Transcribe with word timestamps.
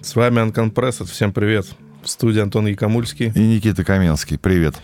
С 0.00 0.14
вами 0.14 0.40
Анкомпрессор. 0.40 1.08
Всем 1.08 1.32
привет. 1.32 1.66
В 2.02 2.08
студии 2.08 2.40
Антон 2.40 2.68
Якомульский. 2.68 3.32
И 3.34 3.40
Никита 3.40 3.84
Каменский. 3.84 4.38
Привет. 4.38 4.76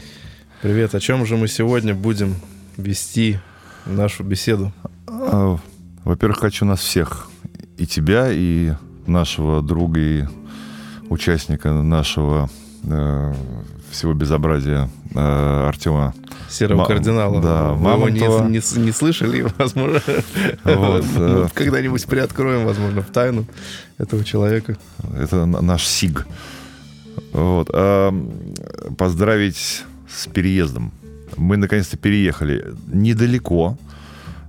Привет. 0.60 0.94
О 0.94 1.00
чем 1.00 1.24
же 1.24 1.36
мы 1.36 1.46
сегодня 1.46 1.94
будем 1.94 2.34
вести 2.76 3.38
нашу 3.86 4.24
беседу? 4.24 4.72
А, 5.06 5.56
во-первых, 6.02 6.40
хочу 6.40 6.64
нас 6.64 6.80
всех, 6.80 7.28
и 7.78 7.86
тебя, 7.86 8.26
и 8.30 8.72
нашего 9.06 9.62
друга, 9.62 10.00
и 10.00 10.24
участника 11.08 11.72
нашего 11.72 12.50
э, 12.86 13.34
всего 13.90 14.12
безобразия 14.14 14.88
э, 15.14 15.68
Артема 15.68 16.14
Серого 16.48 16.78
Ма- 16.80 16.86
кардинала. 16.86 17.40
Да, 17.40 17.70
его 17.72 18.08
не, 18.08 18.20
не, 18.20 18.80
не 18.84 18.92
слышали, 18.92 19.46
возможно, 19.58 20.00
вот, 20.64 21.04
э, 21.16 21.48
когда-нибудь 21.54 22.04
приоткроем, 22.06 22.66
возможно, 22.66 23.02
в 23.02 23.06
тайну 23.06 23.46
этого 23.98 24.24
человека. 24.24 24.76
Это 25.18 25.46
наш 25.46 25.86
СИГ. 25.86 26.26
Вот. 27.32 27.70
А, 27.72 28.12
поздравить 28.96 29.84
с 30.08 30.26
переездом. 30.26 30.92
Мы 31.36 31.56
наконец-то 31.56 31.96
переехали 31.96 32.74
недалеко. 32.86 33.76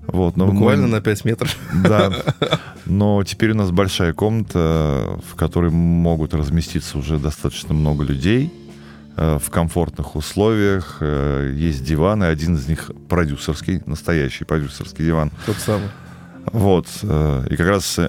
Вот, 0.07 0.37
но 0.37 0.47
Буквально 0.47 0.83
мы... 0.83 0.93
на 0.93 1.01
5 1.01 1.25
метров. 1.25 1.55
Да. 1.83 2.11
Но 2.85 3.23
теперь 3.23 3.51
у 3.51 3.55
нас 3.55 3.71
большая 3.71 4.13
комната, 4.13 5.19
в 5.27 5.35
которой 5.35 5.71
могут 5.71 6.33
разместиться 6.33 6.97
уже 6.97 7.17
достаточно 7.17 7.73
много 7.73 8.03
людей 8.03 8.53
э, 9.17 9.39
в 9.41 9.49
комфортных 9.49 10.15
условиях. 10.15 10.97
Э, 10.99 11.51
есть 11.55 11.83
диваны, 11.83 12.25
один 12.25 12.55
из 12.55 12.67
них 12.67 12.91
продюсерский, 13.09 13.81
настоящий 13.87 14.43
продюсерский 14.45 15.05
диван. 15.05 15.31
Тот 15.47 15.57
самый. 15.57 15.89
Вот. 16.51 16.87
Э, 17.01 17.47
и 17.49 17.55
как 17.55 17.67
раз 17.67 17.99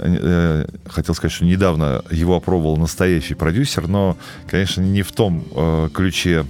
хотел 0.87 1.15
сказать, 1.15 1.32
что 1.32 1.46
недавно 1.46 2.02
его 2.10 2.37
опробовал 2.37 2.76
настоящий 2.76 3.34
продюсер, 3.34 3.88
но, 3.88 4.18
конечно, 4.46 4.82
не 4.82 5.01
в 5.01 5.12
том 5.12 5.90
ключе, 5.95 6.45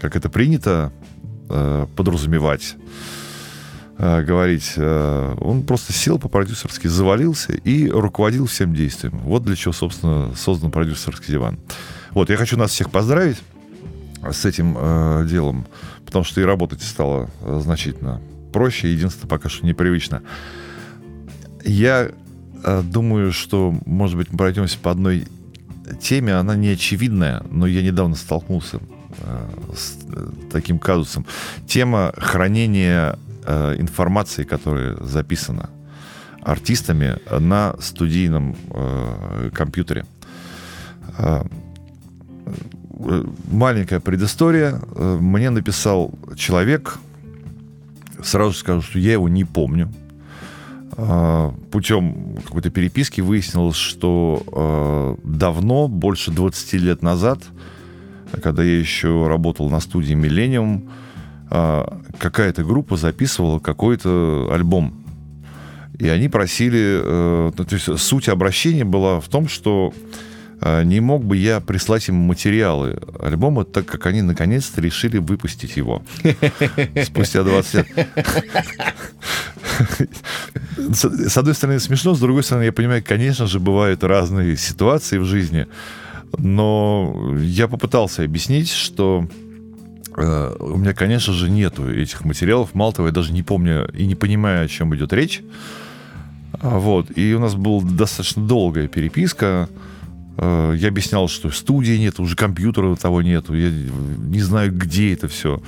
как 0.00 0.16
это 0.16 0.28
принято 0.28 0.90
подразумевать 1.94 2.74
говорить. 3.98 4.74
Э, 4.76 5.34
он 5.40 5.62
просто 5.62 5.92
сел 5.92 6.18
по-продюсерски, 6.18 6.86
завалился 6.86 7.52
и 7.52 7.88
руководил 7.88 8.46
всем 8.46 8.74
действием. 8.74 9.18
Вот 9.18 9.44
для 9.44 9.56
чего, 9.56 9.72
собственно, 9.72 10.34
создан 10.36 10.70
продюсерский 10.70 11.32
диван. 11.32 11.58
Вот, 12.10 12.30
я 12.30 12.36
хочу 12.36 12.56
нас 12.56 12.70
всех 12.70 12.90
поздравить 12.90 13.38
с 14.22 14.44
этим 14.44 14.76
э, 14.78 15.26
делом, 15.28 15.66
потому 16.04 16.24
что 16.24 16.40
и 16.40 16.44
работать 16.44 16.82
стало 16.82 17.30
э, 17.40 17.60
значительно 17.62 18.20
проще. 18.52 18.92
Единственное, 18.92 19.28
пока 19.28 19.48
что 19.48 19.66
непривычно. 19.66 20.22
Я 21.64 22.10
э, 22.64 22.82
думаю, 22.82 23.32
что, 23.32 23.74
может 23.86 24.16
быть, 24.16 24.30
мы 24.30 24.38
пройдемся 24.38 24.78
по 24.78 24.90
одной 24.90 25.26
теме. 26.00 26.34
Она 26.34 26.56
не 26.56 26.68
очевидная, 26.68 27.42
но 27.50 27.66
я 27.66 27.82
недавно 27.82 28.14
столкнулся 28.14 28.80
э, 29.18 29.48
с 29.76 29.98
э, 30.08 30.30
таким 30.50 30.78
казусом. 30.78 31.26
Тема 31.66 32.12
хранения 32.16 33.18
э, 33.46 33.76
информации, 33.78 34.44
которая 34.44 34.96
записана 35.02 35.70
артистами 36.42 37.18
на 37.30 37.74
студийном 37.80 38.56
э, 38.70 39.50
компьютере. 39.52 40.04
Э, 41.18 41.44
маленькая 43.50 44.00
предыстория. 44.00 44.80
Э, 44.94 45.18
мне 45.20 45.50
написал 45.50 46.12
человек, 46.36 46.98
сразу 48.22 48.52
скажу, 48.52 48.82
что 48.82 48.98
я 48.98 49.12
его 49.12 49.28
не 49.28 49.44
помню. 49.44 49.92
Э, 50.96 51.50
путем 51.70 52.36
какой-то 52.44 52.70
переписки 52.70 53.20
выяснилось, 53.20 53.76
что 53.76 55.16
э, 55.22 55.28
давно, 55.28 55.88
больше 55.88 56.30
20 56.30 56.72
лет 56.74 57.02
назад, 57.02 57.40
когда 58.42 58.62
я 58.62 58.78
еще 58.78 59.26
работал 59.28 59.68
на 59.70 59.80
студии 59.80 60.14
«Миллениум», 60.14 60.90
какая-то 61.48 62.64
группа 62.64 62.96
записывала 62.96 63.58
какой-то 63.58 64.48
альбом. 64.52 65.06
И 65.98 66.08
они 66.08 66.28
просили... 66.28 67.00
Э, 67.02 67.52
то 67.56 67.66
есть 67.70 67.98
суть 67.98 68.28
обращения 68.28 68.84
была 68.84 69.20
в 69.20 69.28
том, 69.28 69.48
что 69.48 69.94
э, 70.60 70.82
не 70.84 71.00
мог 71.00 71.24
бы 71.24 71.36
я 71.36 71.60
прислать 71.60 72.08
им 72.08 72.16
материалы 72.16 73.00
альбома, 73.18 73.64
так 73.64 73.86
как 73.86 74.06
они 74.06 74.22
наконец-то 74.22 74.80
решили 74.80 75.18
выпустить 75.18 75.76
его. 75.76 76.02
Спустя 77.04 77.44
20 77.44 77.74
лет. 77.74 78.08
С 80.92 81.36
одной 81.36 81.54
стороны, 81.54 81.80
смешно, 81.80 82.14
с 82.14 82.20
другой 82.20 82.42
стороны, 82.42 82.64
я 82.64 82.72
понимаю, 82.72 83.02
конечно 83.06 83.46
же, 83.46 83.58
бывают 83.58 84.04
разные 84.04 84.56
ситуации 84.56 85.18
в 85.18 85.24
жизни, 85.24 85.66
но 86.36 87.34
я 87.40 87.68
попытался 87.68 88.22
объяснить, 88.22 88.70
что 88.70 89.26
у 90.16 90.78
меня, 90.78 90.94
конечно 90.94 91.32
же, 91.32 91.50
нету 91.50 91.90
этих 91.90 92.24
материалов. 92.24 92.74
Мало 92.74 92.92
того, 92.92 93.08
я 93.08 93.14
даже 93.14 93.32
не 93.32 93.42
помню 93.42 93.88
и 93.92 94.06
не 94.06 94.14
понимаю, 94.14 94.64
о 94.64 94.68
чем 94.68 94.94
идет 94.94 95.12
речь. 95.12 95.42
А, 96.60 96.78
вот. 96.78 97.16
И 97.16 97.34
у 97.34 97.40
нас 97.40 97.54
была 97.54 97.82
достаточно 97.82 98.46
долгая 98.46 98.88
переписка. 98.88 99.68
Э, 100.38 100.74
я 100.76 100.88
объяснял, 100.88 101.28
что 101.28 101.50
студии 101.50 101.96
нет, 101.98 102.18
уже 102.18 102.36
компьютера 102.36 102.94
того 102.96 103.22
нету. 103.22 103.54
Я 103.54 103.70
не 103.70 104.40
знаю, 104.40 104.72
где 104.72 105.12
это 105.12 105.28
все. 105.28 105.60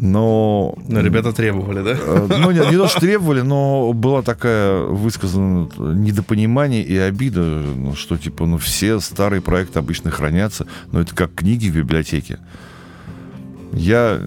Но... 0.00 0.76
Но 0.86 1.00
ребята 1.00 1.32
требовали, 1.32 1.82
да? 1.82 1.96
Э, 2.00 2.26
ну, 2.28 2.50
не, 2.50 2.60
не 2.60 2.76
то, 2.76 2.86
что 2.86 3.00
требовали, 3.00 3.40
но 3.40 3.92
была 3.92 4.22
такая 4.22 4.82
высказана 4.82 5.68
недопонимание 5.78 6.82
и 6.82 6.96
обида, 6.96 7.40
ну, 7.40 7.96
что, 7.96 8.16
типа, 8.16 8.46
ну, 8.46 8.58
все 8.58 9.00
старые 9.00 9.40
проекты 9.40 9.78
обычно 9.80 10.10
хранятся, 10.10 10.66
но 10.92 11.00
это 11.00 11.14
как 11.14 11.34
книги 11.34 11.68
в 11.68 11.76
библиотеке. 11.76 12.38
Я, 13.72 14.20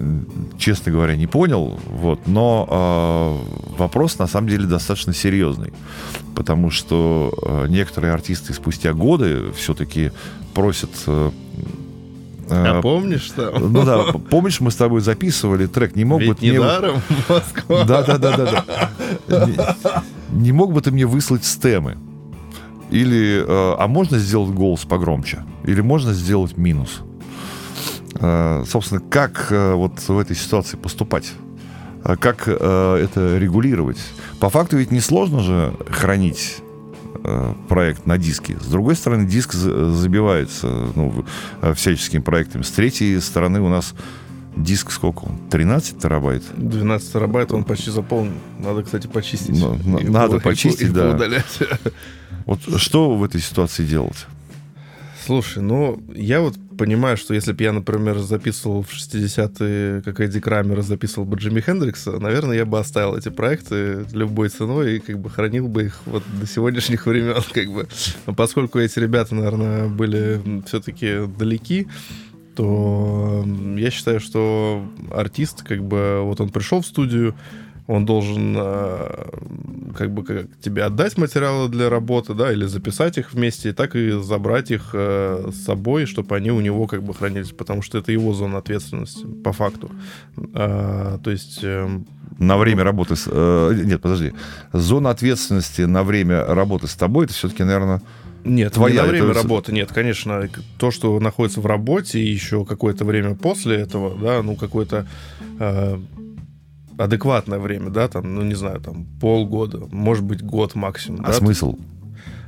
честно 0.58 0.92
говоря, 0.92 1.16
не 1.16 1.26
понял, 1.26 1.78
вот, 1.86 2.26
но 2.26 3.42
э, 3.70 3.76
вопрос 3.78 4.18
на 4.18 4.26
самом 4.26 4.48
деле 4.48 4.66
достаточно 4.66 5.12
серьезный, 5.12 5.72
потому 6.34 6.70
что 6.70 7.34
э, 7.42 7.66
некоторые 7.68 8.12
артисты 8.12 8.54
спустя 8.54 8.92
годы 8.92 9.52
все-таки 9.56 10.12
просят 10.54 10.90
э, 11.06 11.30
а 12.48 12.82
помнишь 12.82 13.22
что? 13.22 13.50
Ну 13.58 13.84
да, 13.84 14.12
помнишь, 14.30 14.60
мы 14.60 14.70
с 14.70 14.76
тобой 14.76 15.00
записывали 15.00 15.66
трек, 15.66 15.96
не 15.96 16.04
мог 16.04 16.20
Ведь 16.20 16.28
бы 16.28 16.34
ты 16.34 16.50
мне... 16.50 16.60
Москва. 16.60 17.84
Да, 17.84 18.02
да, 18.02 18.18
да, 18.18 18.36
да. 18.36 19.46
Не, 19.46 20.42
не 20.42 20.52
мог 20.52 20.72
бы 20.72 20.82
ты 20.82 20.90
мне 20.90 21.06
выслать 21.06 21.44
стемы? 21.44 21.96
Или, 22.90 23.42
а 23.48 23.86
можно 23.88 24.18
сделать 24.18 24.50
голос 24.50 24.84
погромче? 24.84 25.44
Или 25.64 25.80
можно 25.80 26.12
сделать 26.12 26.58
минус? 26.58 27.00
Э, 28.14 28.64
собственно, 28.68 29.00
как 29.00 29.48
э, 29.50 29.74
вот 29.74 29.98
в 30.08 30.18
этой 30.18 30.36
ситуации 30.36 30.76
поступать? 30.76 31.32
Э, 32.04 32.16
как 32.16 32.48
это 32.48 33.38
регулировать? 33.38 33.98
По 34.40 34.50
факту 34.50 34.76
ведь 34.76 34.90
несложно 34.90 35.40
же 35.40 35.74
хранить 35.90 36.58
проект 37.68 38.04
на 38.04 38.18
диске. 38.18 38.58
С 38.60 38.66
другой 38.66 38.96
стороны, 38.96 39.26
диск 39.28 39.52
забивается 39.52 40.66
ну, 40.96 41.24
всяческими 41.74 42.20
проектами. 42.20 42.62
С 42.62 42.70
третьей 42.72 43.20
стороны 43.20 43.60
у 43.60 43.68
нас 43.68 43.94
диск 44.56 44.90
сколько 44.90 45.26
он? 45.26 45.38
13 45.48 45.98
терабайт? 45.98 46.42
12 46.56 47.12
терабайт, 47.12 47.52
он 47.52 47.62
почти 47.62 47.92
заполнен. 47.92 48.34
Надо, 48.58 48.82
кстати, 48.82 49.06
почистить. 49.06 49.56
Ну, 49.56 49.78
надо 49.84 50.40
почистить, 50.40 50.88
и, 50.88 50.90
да. 50.90 51.14
Удалять. 51.14 51.58
Вот 52.44 52.58
что 52.78 53.14
в 53.14 53.22
этой 53.22 53.40
ситуации 53.40 53.84
делать? 53.84 54.26
Слушай, 55.32 55.62
ну, 55.62 55.98
я 56.14 56.42
вот 56.42 56.56
понимаю, 56.76 57.16
что 57.16 57.32
если 57.32 57.52
бы 57.52 57.64
я, 57.64 57.72
например, 57.72 58.18
записывал 58.18 58.82
в 58.82 58.92
60-е, 58.92 60.02
как 60.02 60.20
Эдди 60.20 60.40
Крамер 60.40 60.82
записывал 60.82 61.24
бы 61.24 61.38
Джимми 61.38 61.62
Хендрикса, 61.62 62.18
наверное, 62.18 62.58
я 62.58 62.66
бы 62.66 62.78
оставил 62.78 63.16
эти 63.16 63.30
проекты 63.30 64.04
любой 64.12 64.50
ценой 64.50 64.96
и 64.96 64.98
как 64.98 65.18
бы 65.18 65.30
хранил 65.30 65.68
бы 65.68 65.84
их 65.84 66.02
вот 66.04 66.22
до 66.38 66.46
сегодняшних 66.46 67.06
времен, 67.06 67.40
как 67.54 67.72
бы. 67.72 67.88
Но 68.26 68.34
поскольку 68.34 68.78
эти 68.78 68.98
ребята, 68.98 69.34
наверное, 69.34 69.88
были 69.88 70.38
все-таки 70.66 71.26
далеки, 71.38 71.88
то 72.54 73.42
я 73.78 73.90
считаю, 73.90 74.20
что 74.20 74.86
артист, 75.12 75.62
как 75.62 75.82
бы, 75.82 76.20
вот 76.24 76.42
он 76.42 76.50
пришел 76.50 76.82
в 76.82 76.86
студию, 76.86 77.34
он 77.86 78.06
должен 78.06 78.54
э, 78.56 79.24
как 79.96 80.12
бы 80.12 80.24
как 80.24 80.46
тебе 80.60 80.84
отдать 80.84 81.18
материалы 81.18 81.68
для 81.68 81.90
работы, 81.90 82.34
да, 82.34 82.52
или 82.52 82.64
записать 82.64 83.18
их 83.18 83.32
вместе, 83.32 83.72
так 83.72 83.96
и 83.96 84.10
забрать 84.10 84.70
их 84.70 84.90
э, 84.92 85.50
с 85.52 85.64
собой, 85.64 86.06
чтобы 86.06 86.36
они 86.36 86.50
у 86.50 86.60
него 86.60 86.86
как 86.86 87.02
бы 87.02 87.14
хранились, 87.14 87.50
потому 87.50 87.82
что 87.82 87.98
это 87.98 88.12
его 88.12 88.32
зона 88.32 88.58
ответственности 88.58 89.26
по 89.44 89.52
факту. 89.52 89.90
А, 90.54 91.18
то 91.18 91.30
есть 91.30 91.60
э, 91.62 91.88
на 92.38 92.56
время 92.56 92.84
работы 92.84 93.16
с... 93.16 93.28
Э, 93.30 93.72
нет, 93.84 94.00
подожди. 94.00 94.32
Зона 94.72 95.10
ответственности 95.10 95.82
на 95.82 96.04
время 96.04 96.44
работы 96.44 96.86
с 96.86 96.94
тобой, 96.94 97.26
это 97.26 97.34
все-таки, 97.34 97.64
наверное... 97.64 98.02
Нет, 98.44 98.72
твоя, 98.72 98.94
не 98.94 99.00
на 99.02 99.08
время 99.08 99.30
это... 99.30 99.42
работы, 99.42 99.72
нет, 99.72 99.92
конечно, 99.92 100.48
то, 100.76 100.90
что 100.90 101.18
находится 101.20 101.60
в 101.60 101.66
работе, 101.66 102.18
и 102.18 102.26
еще 102.26 102.64
какое-то 102.64 103.04
время 103.04 103.36
после 103.36 103.76
этого, 103.76 104.18
да, 104.18 104.42
ну, 104.42 104.56
какой-то 104.56 105.06
э, 105.60 105.98
адекватное 107.04 107.58
время, 107.58 107.90
да, 107.90 108.08
там, 108.08 108.34
ну, 108.34 108.42
не 108.42 108.54
знаю, 108.54 108.80
там, 108.80 109.06
полгода, 109.20 109.86
может 109.90 110.24
быть, 110.24 110.42
год 110.42 110.74
максимум. 110.74 111.20
А 111.24 111.28
да, 111.28 111.32
смысл? 111.34 111.78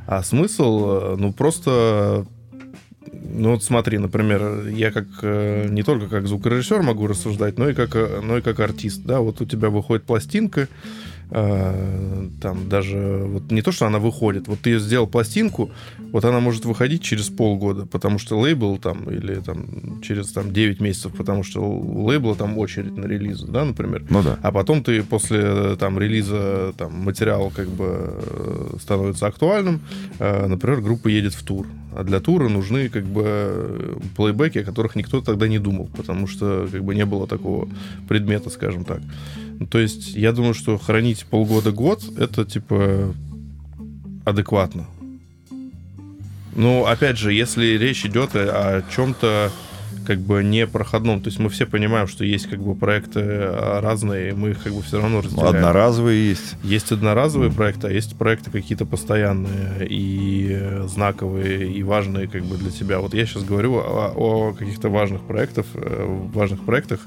А 0.07 0.23
смысл, 0.23 0.89
э, 0.91 1.17
ну, 1.19 1.33
просто 1.33 2.27
ну 3.35 3.53
вот 3.53 3.65
смотри, 3.65 3.99
например, 3.99 4.69
я 4.69 4.91
как 4.91 5.07
э, 5.23 5.67
не 5.69 5.83
только 5.83 6.09
как 6.09 6.27
звукорежиссер 6.27 6.83
могу 6.83 7.07
рассуждать, 7.07 7.59
но 7.59 7.69
и 7.69 7.75
как, 7.75 7.97
э, 7.97 8.21
но 8.23 8.39
и 8.39 8.41
как 8.41 8.61
артист. 8.61 9.03
Да, 9.05 9.21
вот 9.21 9.41
у 9.41 9.45
тебя 9.45 9.71
выходит 9.71 10.05
пластинка, 10.05 10.69
э, 11.31 12.29
там 12.41 12.69
даже 12.69 13.25
вот 13.27 13.51
не 13.51 13.63
то, 13.63 13.73
что 13.73 13.87
она 13.87 13.99
выходит, 13.99 14.49
вот 14.49 14.61
ты 14.61 14.79
сделал 14.79 15.07
пластинку, 15.07 15.71
вот 16.13 16.25
она 16.25 16.41
может 16.41 16.65
выходить 16.65 17.03
через 17.03 17.29
полгода, 17.29 17.87
потому 17.87 18.19
что 18.19 18.39
лейбл 18.39 18.79
там, 18.79 19.11
или 19.11 19.35
там 19.37 20.01
через 20.03 20.33
там 20.33 20.53
9 20.53 20.81
месяцев, 20.81 21.13
потому 21.17 21.43
что 21.43 21.61
у 21.61 22.07
лейбла 22.07 22.35
там 22.37 22.59
очередь 22.59 22.97
на 22.97 23.07
релизы, 23.07 23.47
да, 23.47 23.65
например. 23.65 24.05
Ну 24.11 24.23
да. 24.23 24.39
А 24.43 24.53
потом 24.53 24.83
ты 24.83 25.03
после 25.03 25.77
там 25.77 25.99
релиза 25.99 26.73
там 26.77 26.95
материал 26.95 27.51
как 27.55 27.69
бы 27.69 28.79
становится 28.81 29.27
актуальным, 29.27 29.81
например, 30.19 30.81
группа 30.81 31.09
едет 31.09 31.35
в 31.35 31.43
тур. 31.43 31.67
А 31.97 32.03
для 32.03 32.21
тура 32.21 32.49
нужны 32.49 32.89
как 32.89 33.05
бы 33.05 33.99
плейбеки, 34.17 34.59
о 34.59 34.65
которых 34.65 34.97
никто 34.97 35.21
тогда 35.21 35.47
не 35.47 35.59
думал, 35.59 35.89
потому 35.97 36.27
что 36.27 36.69
как 36.71 36.83
бы 36.83 36.95
не 36.95 37.05
было 37.05 37.27
такого 37.27 37.69
предмета, 38.09 38.51
скажем 38.51 38.85
так. 38.85 39.01
Ну, 39.65 39.69
то 39.69 39.79
есть 39.79 40.15
я 40.15 40.33
думаю, 40.33 40.53
что 40.53 40.77
хранить 40.77 41.25
полгода-год 41.25 42.19
это 42.19 42.45
типа 42.45 43.15
адекватно. 44.27 44.87
Ну, 46.55 46.85
опять 46.85 47.17
же, 47.17 47.33
если 47.33 47.79
речь 47.79 48.05
идет 48.05 48.33
о 48.35 48.83
чем-то 48.95 49.51
как 50.07 50.19
бы 50.19 50.45
не 50.45 50.67
проходном. 50.67 51.23
То 51.23 51.29
есть 51.29 51.39
мы 51.39 51.49
все 51.49 51.65
понимаем, 51.65 52.07
что 52.07 52.27
есть 52.27 52.47
как 52.47 52.61
бы 52.61 52.75
проекты 52.75 53.21
а, 53.23 53.81
разные, 53.81 54.35
мы 54.35 54.51
их 54.51 54.63
как 54.63 54.75
бы 54.75 54.83
все 54.83 55.01
равно 55.01 55.23
разделяем. 55.23 55.57
Одноразовые 55.57 56.29
есть. 56.29 56.57
Есть 56.63 56.93
одноразовые 56.93 57.51
mm. 57.51 57.55
проекты, 57.55 57.87
а 57.87 57.91
есть 57.91 58.15
проекты 58.19 58.51
какие-то 58.51 58.85
постоянные 58.85 59.87
и 59.89 60.83
знаковые, 60.89 61.73
и 61.73 61.83
важные 61.83 62.29
как 62.29 62.45
бы 62.45 62.59
для 62.59 62.71
тебя. 62.71 63.01
Вот 63.01 63.15
я 63.15 63.25
сейчас 63.25 63.45
говорю 63.45 63.77
о, 63.77 64.13
о 64.15 64.53
каких-то 64.53 64.91
важных 64.91 65.23
проектах, 65.23 65.65
э, 65.73 66.29
важных 66.35 66.63
проектах 66.65 67.01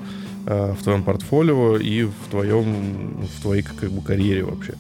э, 0.48 0.74
в 0.74 0.84
твоем 0.84 1.04
портфолио 1.04 1.78
и 1.78 2.04
в 2.04 2.32
твоем, 2.32 3.28
в 3.38 3.42
твоей 3.42 3.62
как 3.62 3.92
бы 3.92 4.02
карьере 4.02 4.44
вообще. 4.44 4.74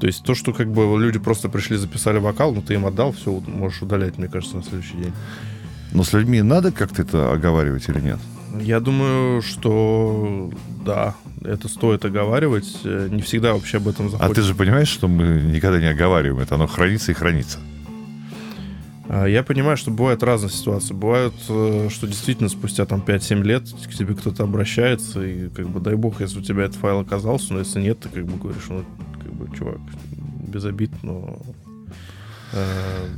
То 0.00 0.06
есть 0.06 0.22
то, 0.24 0.34
что 0.34 0.52
как 0.52 0.70
бы 0.70 1.00
люди 1.00 1.18
просто 1.18 1.48
пришли, 1.48 1.76
записали 1.76 2.18
вокал, 2.18 2.52
ну 2.52 2.60
ты 2.60 2.74
им 2.74 2.84
отдал, 2.84 3.12
все, 3.12 3.30
можешь 3.46 3.80
удалять, 3.80 4.18
мне 4.18 4.28
кажется, 4.28 4.56
на 4.56 4.62
следующий 4.62 4.96
день. 4.98 5.12
Но 5.92 6.04
с 6.04 6.12
людьми 6.12 6.42
надо 6.42 6.72
как-то 6.72 7.02
это 7.02 7.32
оговаривать 7.32 7.88
или 7.88 8.00
нет? 8.00 8.18
Я 8.60 8.80
думаю, 8.80 9.42
что 9.42 10.50
да, 10.84 11.14
это 11.42 11.68
стоит 11.68 12.04
оговаривать. 12.04 12.84
Не 12.84 13.22
всегда 13.22 13.54
вообще 13.54 13.78
об 13.78 13.88
этом 13.88 14.10
заходит. 14.10 14.32
А 14.32 14.34
ты 14.34 14.42
же 14.42 14.54
понимаешь, 14.54 14.88
что 14.88 15.08
мы 15.08 15.40
никогда 15.40 15.78
не 15.78 15.86
оговариваем 15.86 16.42
это, 16.42 16.56
оно 16.56 16.66
хранится 16.66 17.12
и 17.12 17.14
хранится. 17.14 17.58
А, 19.16 19.26
я 19.26 19.42
понимаю, 19.42 19.76
что 19.76 19.90
бывают 19.90 20.22
разные 20.22 20.50
ситуации. 20.50 20.92
Бывают, 20.92 21.34
э, 21.48 21.88
что 21.90 22.06
действительно 22.06 22.50
спустя 22.50 22.84
там 22.84 23.00
5-7 23.00 23.42
лет 23.42 23.62
к 23.62 23.94
тебе 23.94 24.14
кто-то 24.14 24.42
обращается, 24.42 25.24
и 25.24 25.48
как 25.48 25.68
бы 25.68 25.80
дай 25.80 25.94
бог, 25.94 26.20
если 26.20 26.38
у 26.38 26.42
тебя 26.42 26.64
этот 26.64 26.76
файл 26.76 27.00
оказался, 27.00 27.54
но 27.54 27.60
если 27.60 27.80
нет, 27.80 27.98
ты 28.00 28.10
как 28.10 28.26
бы 28.26 28.36
говоришь, 28.36 28.66
ну, 28.68 28.84
как 29.22 29.32
бы, 29.32 29.56
чувак, 29.56 29.78
без 30.48 30.64
обид, 30.64 30.90
но 31.02 31.38
Э, 32.52 33.08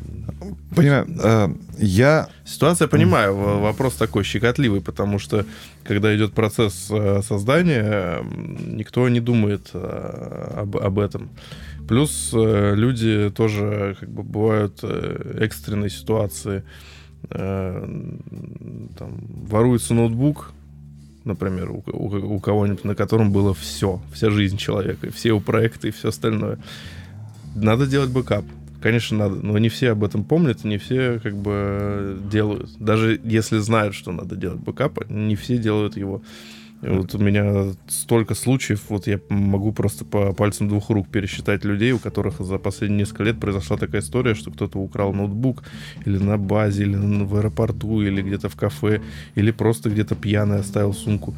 понимаю. 0.75 1.07
Э, 1.23 1.49
я... 1.79 2.29
Ситуация, 2.45 2.89
понимаю, 2.89 3.37
вопрос 3.37 3.95
такой 3.95 4.25
щекотливый, 4.25 4.81
потому 4.81 5.19
что, 5.19 5.45
когда 5.85 6.15
идет 6.17 6.33
процесс 6.33 6.91
создания, 7.27 8.23
никто 8.23 9.09
не 9.09 9.21
думает 9.21 9.71
об, 9.75 10.77
об 10.77 10.99
этом. 10.99 11.29
Плюс 11.89 12.31
люди 12.35 13.31
тоже, 13.35 13.97
как 13.99 14.11
бы, 14.11 14.23
бывают 14.23 14.85
экстренные 14.85 15.91
ситуации. 15.91 16.63
Там, 17.31 18.21
воруется 19.49 19.95
ноутбук, 19.95 20.53
например, 21.25 21.71
у, 21.71 21.83
у, 21.87 22.35
у 22.37 22.41
кого-нибудь, 22.41 22.85
на 22.85 22.95
котором 22.95 23.33
было 23.33 23.55
все, 23.55 24.01
вся 24.13 24.31
жизнь 24.31 24.57
человека, 24.57 25.11
все 25.11 25.31
его 25.31 25.41
проекты 25.41 25.89
и 25.89 25.91
все 25.91 26.11
остальное. 26.11 26.59
Надо 27.57 27.87
делать 27.87 28.11
бэкап. 28.11 28.45
Конечно, 28.81 29.19
надо, 29.19 29.35
но 29.35 29.59
не 29.59 29.69
все 29.69 29.91
об 29.91 30.05
этом 30.05 30.23
помнят, 30.23 30.63
не 30.63 30.79
все 30.79 31.19
как 31.19 31.35
бы 31.37 32.21
делают. 32.31 32.71
Даже 32.79 33.21
если 33.25 33.59
знают, 33.59 33.97
что 33.97 34.13
надо 34.13 34.37
делать 34.37 34.61
бэкап, 34.61 35.11
не 35.11 35.35
все 35.35 35.59
делают 35.59 35.97
его. 35.97 36.19
И 36.19 36.23
вот 36.81 37.15
у 37.15 37.19
меня 37.19 37.73
столько 37.89 38.35
случаев, 38.35 38.85
вот 38.89 39.07
я 39.07 39.21
могу 39.29 39.73
просто 39.73 40.05
по 40.05 40.33
пальцам 40.33 40.69
двух 40.69 40.91
рук 40.91 41.09
пересчитать 41.09 41.65
людей, 41.65 41.93
у 41.93 41.99
которых 41.99 42.41
за 42.41 42.59
последние 42.59 43.01
несколько 43.01 43.25
лет 43.25 43.41
произошла 43.41 43.77
такая 43.77 44.01
история, 44.01 44.35
что 44.35 44.51
кто-то 44.51 44.79
украл 44.79 45.13
ноутбук 45.13 45.65
или 46.05 46.19
на 46.19 46.39
базе, 46.39 46.85
или 46.85 46.95
в 46.95 47.35
аэропорту, 47.35 48.03
или 48.03 48.23
где-то 48.23 48.49
в 48.49 48.57
кафе, 48.57 49.01
или 49.35 49.51
просто 49.51 49.91
где-то 49.91 50.15
пьяный 50.15 50.61
оставил 50.61 50.95
сумку. 50.95 51.35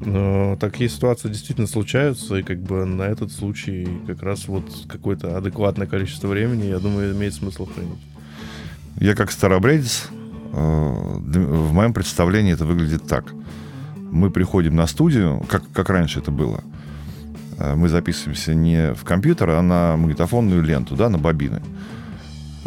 Но 0.00 0.56
такие 0.60 0.88
ситуации 0.88 1.28
действительно 1.28 1.66
случаются, 1.66 2.36
и 2.36 2.42
как 2.42 2.60
бы 2.62 2.84
на 2.84 3.02
этот 3.02 3.32
случай 3.32 3.88
как 4.06 4.22
раз 4.22 4.46
вот 4.46 4.64
какое-то 4.86 5.36
адекватное 5.36 5.88
количество 5.88 6.28
времени, 6.28 6.66
я 6.66 6.78
думаю, 6.78 7.14
имеет 7.14 7.34
смысл 7.34 7.66
хранить. 7.66 7.98
Я 9.00 9.16
как 9.16 9.32
старобредец, 9.32 10.08
э, 10.52 10.56
в 10.56 11.72
моем 11.72 11.92
представлении 11.92 12.52
это 12.52 12.64
выглядит 12.64 13.08
так. 13.08 13.32
Мы 14.10 14.30
приходим 14.30 14.76
на 14.76 14.86
студию, 14.86 15.42
как, 15.48 15.62
как 15.72 15.90
раньше 15.90 16.20
это 16.20 16.30
было. 16.30 16.62
Э, 17.58 17.74
мы 17.74 17.88
записываемся 17.88 18.54
не 18.54 18.94
в 18.94 19.04
компьютер, 19.04 19.50
а 19.50 19.62
на 19.62 19.96
магнитофонную 19.96 20.62
ленту, 20.62 20.96
да, 20.96 21.08
на 21.08 21.18
бобины. 21.18 21.60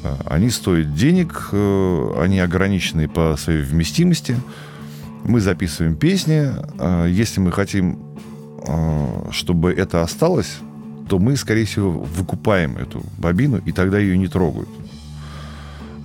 Э, 0.04 0.16
они 0.26 0.50
стоят 0.50 0.94
денег, 0.94 1.50
они 1.52 2.40
ограничены 2.40 3.08
по 3.08 3.36
своей 3.38 3.62
вместимости– 3.62 4.36
мы 5.24 5.40
записываем 5.40 5.96
песни. 5.96 6.52
Если 7.08 7.40
мы 7.40 7.52
хотим, 7.52 8.00
чтобы 9.32 9.72
это 9.72 10.02
осталось, 10.02 10.58
то 11.10 11.20
мы, 11.20 11.36
скорее 11.36 11.66
всего, 11.66 11.92
выкупаем 11.92 12.78
эту 12.78 13.04
бобину, 13.18 13.62
и 13.66 13.72
тогда 13.72 14.00
ее 14.00 14.18
не 14.18 14.28
трогают. 14.28 14.70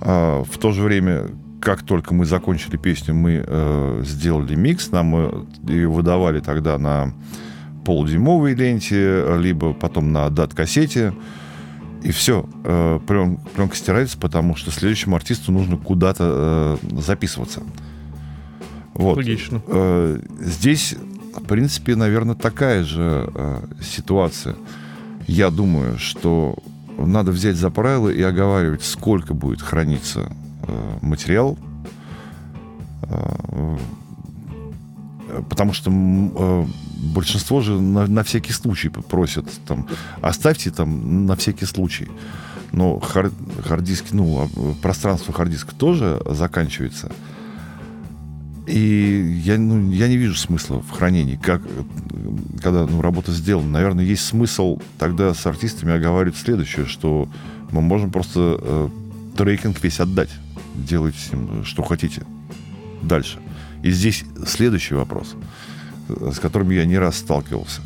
В 0.01 0.57
то 0.59 0.71
же 0.71 0.83
время, 0.83 1.27
как 1.59 1.83
только 1.83 2.13
мы 2.13 2.25
закончили 2.25 2.77
песню, 2.77 3.13
мы 3.15 3.43
э, 3.45 4.03
сделали 4.05 4.55
микс, 4.55 4.91
нам 4.91 5.47
ее 5.67 5.89
выдавали 5.89 6.39
тогда 6.39 6.77
на 6.77 7.13
полудюймовой 7.85 8.53
ленте, 8.53 9.25
либо 9.37 9.73
потом 9.73 10.11
на 10.11 10.29
дат-кассете. 10.29 11.13
И 12.03 12.11
все, 12.11 12.47
э, 12.63 12.99
пленка 13.07 13.75
стирается, 13.75 14.17
потому 14.17 14.55
что 14.55 14.71
следующему 14.71 15.15
артисту 15.15 15.51
нужно 15.51 15.77
куда-то 15.77 16.79
э, 16.81 17.01
записываться. 17.01 17.63
Вот. 18.93 19.17
Логично. 19.17 19.61
Э, 19.67 20.19
здесь, 20.39 20.95
в 21.35 21.43
принципе, 21.43 21.95
наверное, 21.95 22.35
такая 22.35 22.83
же 22.83 23.29
э, 23.33 23.61
ситуация. 23.81 24.55
Я 25.27 25.49
думаю, 25.49 25.97
что 25.97 26.57
надо 26.97 27.31
взять 27.31 27.55
за 27.55 27.69
правило 27.69 28.09
и 28.09 28.21
оговаривать, 28.21 28.83
сколько 28.83 29.33
будет 29.33 29.61
храниться 29.61 30.21
э, 30.21 30.46
материал, 31.01 31.57
потому 35.49 35.73
что 35.73 35.91
большинство 36.97 37.61
же 37.61 37.79
на, 37.79 38.07
на 38.07 38.23
всякий 38.23 38.53
случай 38.53 38.89
просят, 38.89 39.45
там, 39.65 39.87
оставьте 40.21 40.71
там 40.71 41.25
на 41.25 41.35
всякий 41.35 41.65
случай. 41.65 42.07
Но 42.71 42.99
хар, 42.99 43.31
хард-диски, 43.65 44.13
ну, 44.13 44.43
а, 44.43 44.73
пространство 44.81 45.33
хард-диска 45.33 45.73
тоже 45.73 46.21
заканчивается. 46.25 47.11
И 48.67 49.41
я, 49.45 49.57
ну, 49.57 49.91
я 49.91 50.09
не 50.09 50.17
вижу 50.17 50.35
смысла 50.35 50.81
в 50.81 50.91
хранении. 50.91 51.39
Как, 51.41 51.61
когда 52.61 52.85
ну, 52.85 53.01
работа 53.01 53.31
сделана, 53.31 53.69
наверное, 53.69 54.03
есть 54.03 54.25
смысл 54.25 54.79
тогда 54.99 55.33
с 55.33 55.45
артистами 55.45 55.93
оговаривать 55.93 56.37
следующее, 56.37 56.85
что 56.85 57.29
мы 57.71 57.81
можем 57.81 58.11
просто 58.11 58.59
э, 58.59 58.89
трекинг 59.37 59.81
весь 59.81 60.01
отдать. 60.01 60.31
Делайте 60.77 61.19
с 61.19 61.33
ним 61.33 61.65
что 61.65 61.83
хотите. 61.83 62.23
Дальше. 63.01 63.39
И 63.83 63.91
здесь 63.91 64.25
следующий 64.45 64.95
вопрос, 64.95 65.35
э, 66.09 66.31
с 66.33 66.39
которым 66.39 66.69
я 66.71 66.85
не 66.85 66.97
раз 66.97 67.17
сталкивался. 67.17 67.81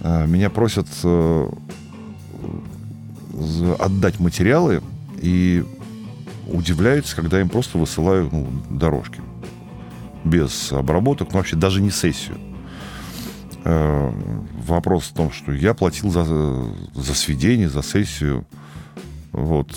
Э, 0.00 0.26
меня 0.26 0.50
просят 0.50 0.86
э, 1.04 1.48
отдать 3.78 4.18
материалы 4.20 4.82
и 5.20 5.64
удивляются, 6.46 7.16
когда 7.16 7.40
им 7.40 7.48
просто 7.48 7.78
высылаю 7.78 8.28
ну, 8.32 8.48
дорожки 8.70 9.20
без 10.24 10.72
обработок, 10.72 11.28
ну, 11.32 11.38
вообще 11.38 11.56
даже 11.56 11.80
не 11.80 11.90
сессию. 11.90 12.36
Вопрос 13.64 15.04
в 15.04 15.12
том, 15.12 15.30
что 15.30 15.52
я 15.52 15.74
платил 15.74 16.10
за, 16.10 16.24
за 16.24 17.14
сведение, 17.14 17.68
за 17.68 17.82
сессию. 17.82 18.46
Вот 19.32 19.70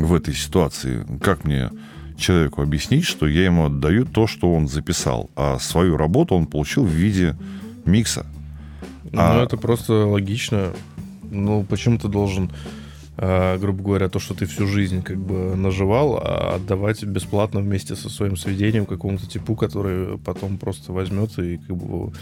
в 0.00 0.14
этой 0.14 0.34
ситуации. 0.34 1.06
Как 1.22 1.44
мне 1.44 1.70
человеку 2.16 2.62
объяснить, 2.62 3.04
что 3.04 3.26
я 3.26 3.44
ему 3.44 3.66
отдаю 3.66 4.04
то, 4.04 4.26
что 4.26 4.52
он 4.52 4.68
записал, 4.68 5.30
а 5.36 5.58
свою 5.58 5.96
работу 5.96 6.34
он 6.34 6.46
получил 6.46 6.84
в 6.84 6.90
виде 6.90 7.36
микса? 7.84 8.26
Ну, 9.04 9.20
а... 9.20 9.42
это 9.42 9.56
просто 9.56 10.06
логично. 10.06 10.72
Ну, 11.30 11.64
почему 11.64 11.98
ты 11.98 12.08
должен 12.08 12.50
а, 13.22 13.58
грубо 13.58 13.82
говоря, 13.82 14.08
то, 14.08 14.18
что 14.18 14.32
ты 14.32 14.46
всю 14.46 14.66
жизнь 14.66 15.02
как 15.02 15.18
бы 15.18 15.54
наживал, 15.54 16.16
а 16.22 16.54
отдавать 16.54 17.04
бесплатно 17.04 17.60
вместе 17.60 17.94
со 17.94 18.08
своим 18.08 18.34
сведением 18.34 18.86
какому-то 18.86 19.26
типу, 19.26 19.56
который 19.56 20.16
потом 20.16 20.56
просто 20.56 20.94
возьмет 20.94 21.38
и 21.38 21.58
как 21.58 21.76
бы, 21.76 22.12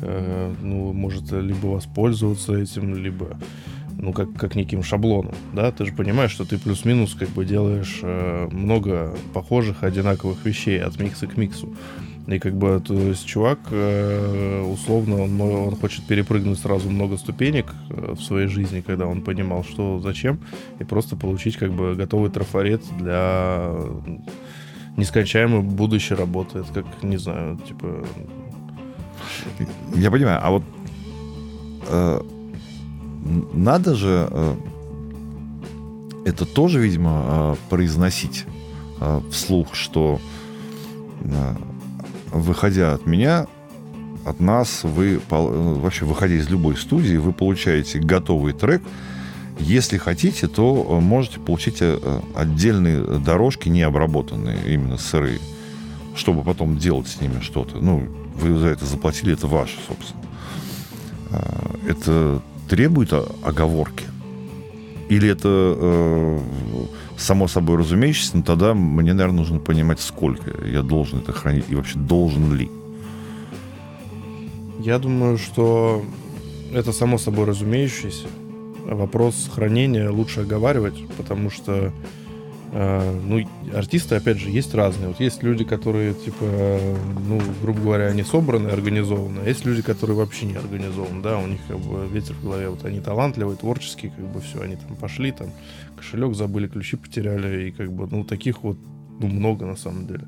э, 0.00 0.54
ну, 0.62 0.94
может 0.94 1.30
либо 1.30 1.66
воспользоваться 1.66 2.54
этим, 2.54 2.96
либо 2.96 3.36
ну, 3.98 4.12
как, 4.12 4.32
как 4.34 4.54
неким 4.54 4.82
шаблоном, 4.82 5.34
да, 5.52 5.70
ты 5.72 5.86
же 5.86 5.92
понимаешь, 5.92 6.30
что 6.30 6.44
ты 6.44 6.58
плюс-минус 6.58 7.14
как 7.14 7.28
бы 7.30 7.44
делаешь 7.44 8.00
э, 8.02 8.48
много 8.50 9.16
похожих, 9.32 9.82
одинаковых 9.82 10.44
вещей 10.44 10.80
от 10.80 10.98
микса 11.00 11.26
к 11.26 11.36
миксу. 11.36 11.74
И 12.26 12.38
как 12.40 12.56
бы, 12.56 12.82
то 12.84 12.94
есть 12.94 13.24
чувак, 13.24 13.60
э, 13.70 14.62
условно, 14.62 15.22
он, 15.22 15.40
он 15.40 15.76
хочет 15.76 16.04
перепрыгнуть 16.06 16.58
сразу 16.58 16.90
много 16.90 17.16
ступенек 17.16 17.72
э, 17.88 18.14
в 18.14 18.20
своей 18.20 18.48
жизни, 18.48 18.80
когда 18.80 19.06
он 19.06 19.22
понимал, 19.22 19.64
что 19.64 20.00
зачем, 20.00 20.40
и 20.80 20.84
просто 20.84 21.16
получить 21.16 21.56
как 21.56 21.72
бы 21.72 21.94
готовый 21.94 22.30
трафарет 22.30 22.82
для 22.98 23.70
нескончаемой 24.96 25.62
будущей 25.62 26.14
работы. 26.14 26.58
Это 26.58 26.72
как, 26.72 27.02
не 27.02 27.16
знаю, 27.16 27.58
типа... 27.58 28.04
Я 29.94 30.10
понимаю, 30.10 30.40
а 30.42 30.50
вот 30.50 30.62
э, 31.88 32.20
надо 33.52 33.94
же 33.94 34.28
э, 34.30 34.54
это 36.24 36.44
тоже, 36.44 36.80
видимо, 36.80 37.24
э, 37.26 37.56
произносить 37.68 38.44
э, 39.00 39.20
вслух, 39.30 39.74
что 39.74 40.20
выходя 42.30 42.92
от 42.92 43.06
меня, 43.06 43.46
от 44.24 44.38
нас, 44.38 44.84
вы 44.84 45.20
вообще 45.28 46.04
выходя 46.04 46.34
из 46.34 46.48
любой 46.48 46.76
студии, 46.76 47.16
вы 47.16 47.32
получаете 47.32 47.98
готовый 47.98 48.52
трек. 48.52 48.82
Если 49.58 49.96
хотите, 49.96 50.46
то 50.46 51.00
можете 51.00 51.40
получить 51.40 51.82
отдельные 52.36 53.02
дорожки, 53.18 53.68
не 53.68 53.82
обработанные, 53.82 54.58
именно 54.66 54.98
сырые, 54.98 55.40
чтобы 56.14 56.44
потом 56.44 56.78
делать 56.78 57.08
с 57.08 57.20
ними 57.20 57.40
что-то. 57.40 57.78
Ну, 57.78 58.06
вы 58.36 58.56
за 58.58 58.68
это 58.68 58.84
заплатили, 58.84 59.32
это 59.32 59.48
ваше, 59.48 59.78
собственно. 59.88 60.22
Это 61.88 62.40
требует 62.68 63.12
оговорки? 63.12 64.04
Или 65.08 65.28
это 65.28 65.48
э, 65.48 66.38
само 67.16 67.46
собой 67.48 67.76
разумеющееся, 67.76 68.38
но 68.38 68.42
тогда 68.42 68.74
мне, 68.74 69.12
наверное, 69.12 69.38
нужно 69.38 69.58
понимать, 69.60 70.00
сколько 70.00 70.66
я 70.66 70.82
должен 70.82 71.20
это 71.20 71.32
хранить 71.32 71.66
и 71.68 71.74
вообще 71.74 71.98
должен 71.98 72.54
ли. 72.54 72.68
Я 74.80 74.98
думаю, 74.98 75.38
что 75.38 76.04
это 76.72 76.92
само 76.92 77.18
собой 77.18 77.46
разумеющееся. 77.46 78.26
Вопрос 78.84 79.50
хранения 79.52 80.10
лучше 80.10 80.40
оговаривать, 80.40 80.94
потому 81.16 81.50
что 81.50 81.92
ну, 82.72 83.48
артисты, 83.74 84.16
опять 84.16 84.38
же, 84.38 84.50
есть 84.50 84.74
разные. 84.74 85.08
Вот 85.08 85.20
есть 85.20 85.42
люди, 85.42 85.64
которые, 85.64 86.14
типа, 86.14 86.78
ну, 87.28 87.40
грубо 87.62 87.80
говоря, 87.80 88.06
они 88.06 88.22
собраны, 88.22 88.68
организованы, 88.68 89.40
а 89.44 89.48
есть 89.48 89.64
люди, 89.64 89.82
которые 89.82 90.16
вообще 90.16 90.46
не 90.46 90.56
организованы, 90.56 91.22
да, 91.22 91.38
у 91.38 91.46
них 91.46 91.60
как 91.68 91.78
бы 91.78 92.06
ветер 92.08 92.34
в 92.34 92.42
голове, 92.42 92.68
вот 92.68 92.84
они 92.84 93.00
талантливые, 93.00 93.56
творческие, 93.56 94.10
как 94.10 94.26
бы 94.26 94.40
все, 94.40 94.60
они 94.62 94.76
там 94.76 94.96
пошли, 94.96 95.30
там, 95.32 95.48
кошелек 95.96 96.34
забыли, 96.34 96.66
ключи 96.66 96.96
потеряли, 96.96 97.68
и 97.68 97.70
как 97.70 97.92
бы, 97.92 98.08
ну, 98.10 98.24
таких 98.24 98.62
вот, 98.62 98.78
ну, 99.20 99.28
много 99.28 99.64
на 99.64 99.76
самом 99.76 100.06
деле. 100.06 100.26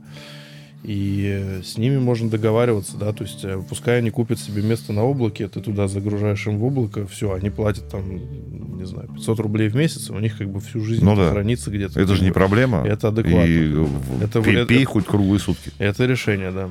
И 0.84 1.60
с 1.64 1.76
ними 1.76 1.98
можно 1.98 2.30
договариваться, 2.30 2.96
да, 2.96 3.12
то 3.12 3.24
есть 3.24 3.44
э, 3.44 3.60
пускай 3.68 3.98
они 3.98 4.10
купят 4.10 4.38
себе 4.38 4.62
место 4.62 4.92
на 4.92 5.02
облаке, 5.02 5.48
ты 5.48 5.60
туда 5.60 5.88
загружаешь 5.88 6.46
им 6.46 6.58
в 6.58 6.64
облако, 6.64 7.04
все, 7.08 7.32
они 7.32 7.50
платят 7.50 7.88
там, 7.88 8.78
не 8.78 8.86
знаю, 8.86 9.08
500 9.08 9.40
рублей 9.40 9.68
в 9.70 9.74
месяц, 9.74 10.08
у 10.10 10.18
них 10.20 10.38
как 10.38 10.48
бы 10.48 10.60
всю 10.60 10.80
жизнь 10.80 11.04
ну, 11.04 11.16
да. 11.16 11.32
хранится 11.32 11.72
где-то. 11.72 12.00
Это 12.00 12.14
же 12.14 12.22
не 12.22 12.30
проблема. 12.30 12.86
Это 12.86 13.08
адекватно. 13.08 13.44
И 13.44 14.22
это, 14.22 14.40
пей, 14.40 14.56
это, 14.56 14.66
пей 14.66 14.84
хоть 14.84 15.04
круглые 15.04 15.40
сутки. 15.40 15.72
Это 15.78 16.06
решение, 16.06 16.52
да. 16.52 16.70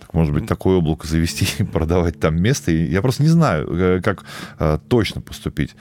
Так, 0.00 0.14
может 0.14 0.32
быть, 0.32 0.46
такое 0.46 0.78
облако 0.78 1.06
завести 1.06 1.46
и 1.58 1.64
продавать 1.64 2.18
там 2.18 2.40
место. 2.40 2.72
Я 2.72 3.02
просто 3.02 3.22
не 3.22 3.28
знаю, 3.28 3.68
э, 3.70 4.00
как 4.00 4.24
а, 4.58 4.78
точно 4.78 5.20
поступить. 5.20 5.76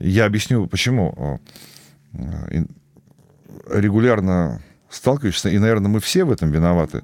Я 0.00 0.26
объясню, 0.26 0.66
почему. 0.66 1.40
Регулярно 3.70 4.60
сталкиваешься, 4.90 5.48
и, 5.48 5.58
наверное, 5.58 5.88
мы 5.88 6.00
все 6.00 6.24
в 6.24 6.30
этом 6.30 6.50
виноваты, 6.50 7.02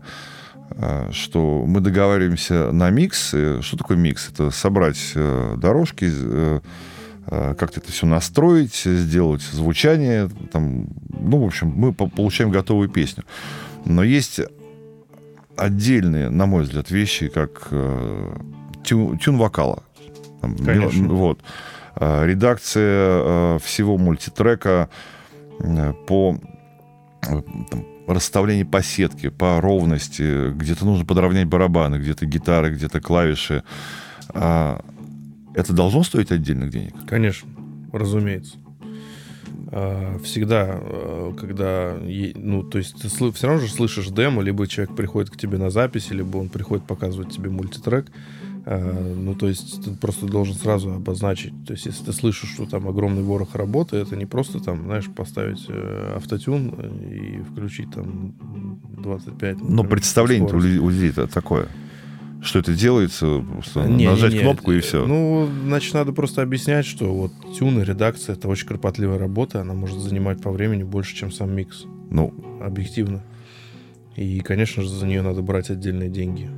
а, 0.77 1.11
что 1.13 1.65
мы 1.67 1.81
договариваемся 1.81 2.73
на 2.73 2.91
микс. 2.91 3.29
Что 3.29 3.77
такое 3.77 3.97
микс? 3.97 4.31
Это 4.31 4.51
собрать 4.51 5.13
э, 5.15 5.55
дорожки, 5.57 6.09
э, 6.11 6.61
а, 7.27 7.55
как-то 7.55 7.81
это 7.81 7.93
все 7.93 8.07
настроить, 8.07 8.75
сделать 8.75 9.43
звучание. 9.43 10.29
Там, 10.53 10.87
ну, 11.09 11.39
в 11.39 11.47
общем, 11.47 11.73
мы 11.75 11.93
получаем 11.93 12.51
готовую 12.51 12.89
песню. 12.89 13.25
Но 13.85 14.03
есть 14.03 14.41
отдельные, 15.57 16.31
на 16.31 16.47
мой 16.47 16.63
взгляд, 16.63 16.91
вещи, 16.91 17.29
как 17.29 17.69
э, 17.71 18.37
тюн, 18.85 19.19
тюн 19.19 19.37
вокала. 19.37 19.83
Там, 20.41 20.57
Конечно. 20.57 21.09
Вот. 21.09 21.41
А, 21.97 22.25
редакция 22.25 23.59
всего 23.59 23.99
мультитрека 23.99 24.89
по 26.07 26.39
там, 27.23 27.87
расставление 28.07 28.65
по 28.65 28.83
сетке, 28.83 29.31
по 29.31 29.61
ровности, 29.61 30.51
где-то 30.53 30.85
нужно 30.85 31.05
подровнять 31.05 31.47
барабаны, 31.47 31.97
где-то 31.97 32.27
гитары, 32.27 32.73
где-то 32.75 33.01
клавиши. 33.01 33.63
А 34.29 34.85
это 35.55 35.73
должно 35.73 36.03
стоить 36.03 36.31
отдельных 36.31 36.71
денег? 36.71 36.95
Конечно, 37.07 37.49
разумеется. 37.93 38.57
А, 39.75 40.19
всегда, 40.23 40.67
а, 40.71 41.35
когда, 41.39 41.97
ну, 42.35 42.63
то 42.63 42.79
есть 42.79 43.01
ты 43.01 43.09
все 43.09 43.47
равно 43.47 43.63
же 43.63 43.73
слышишь 43.73 44.09
демо, 44.09 44.43
либо 44.43 44.67
человек 44.67 44.95
приходит 44.97 45.31
к 45.31 45.37
тебе 45.37 45.59
на 45.59 45.71
запись, 45.71 46.11
либо 46.11 46.37
он 46.39 46.49
приходит 46.49 46.87
показывать 46.87 47.33
тебе 47.33 47.51
мультитрек, 47.51 48.11
Э, 48.11 48.52
ну, 48.65 49.35
то 49.35 49.49
есть 49.49 49.85
ты 49.85 49.91
просто 49.91 50.27
должен 50.27 50.55
сразу 50.55 50.93
обозначить. 50.93 51.53
То 51.67 51.73
есть 51.73 51.87
если 51.87 52.05
ты 52.05 52.13
слышишь, 52.13 52.51
что 52.51 52.67
там 52.67 52.89
огромный 52.89 53.23
ворох 53.23 53.55
работы, 53.55 53.97
это 53.97 54.17
не 54.17 54.27
просто 54.27 54.61
там, 54.61 54.85
знаешь, 54.85 55.09
поставить 55.09 55.65
э, 55.69 56.15
автотюн 56.17 56.69
и 57.11 57.43
включить 57.43 57.91
там 57.93 58.35
25. 58.99 59.63
Но 59.63 59.85
представление 59.85 60.55
у 60.81 60.89
людей 60.89 61.13
такое 61.13 61.69
что 62.43 62.59
это 62.59 62.75
делается, 62.75 63.45
просто 63.53 63.85
не, 63.87 64.07
нажать 64.07 64.33
не, 64.33 64.39
не. 64.39 64.43
кнопку 64.43 64.73
и 64.73 64.81
все. 64.81 65.07
Ну, 65.07 65.49
значит, 65.65 65.95
надо 65.95 66.13
просто 66.13 66.43
объяснять, 66.43 66.85
что 66.85 67.15
вот 67.15 67.33
тюн 67.57 67.81
и 67.81 67.85
редакция 67.85 68.35
это 68.35 68.49
очень 68.49 68.67
кропотливая 68.67 69.19
работа, 69.19 69.61
она 69.61 69.75
может 69.75 69.99
занимать 69.99 70.43
по 70.43 70.51
времени 70.51 70.83
больше, 70.83 71.15
чем 71.15 71.31
сам 71.31 71.55
микс. 71.55 71.85
Ну, 72.11 72.35
объективно. 72.61 73.23
И, 74.17 74.41
конечно 74.41 74.83
же, 74.83 74.89
за 74.91 75.07
нее 75.07 75.23
надо 75.23 75.41
брать 75.43 75.71
отдельные 75.71 76.11
деньги. 76.11 76.51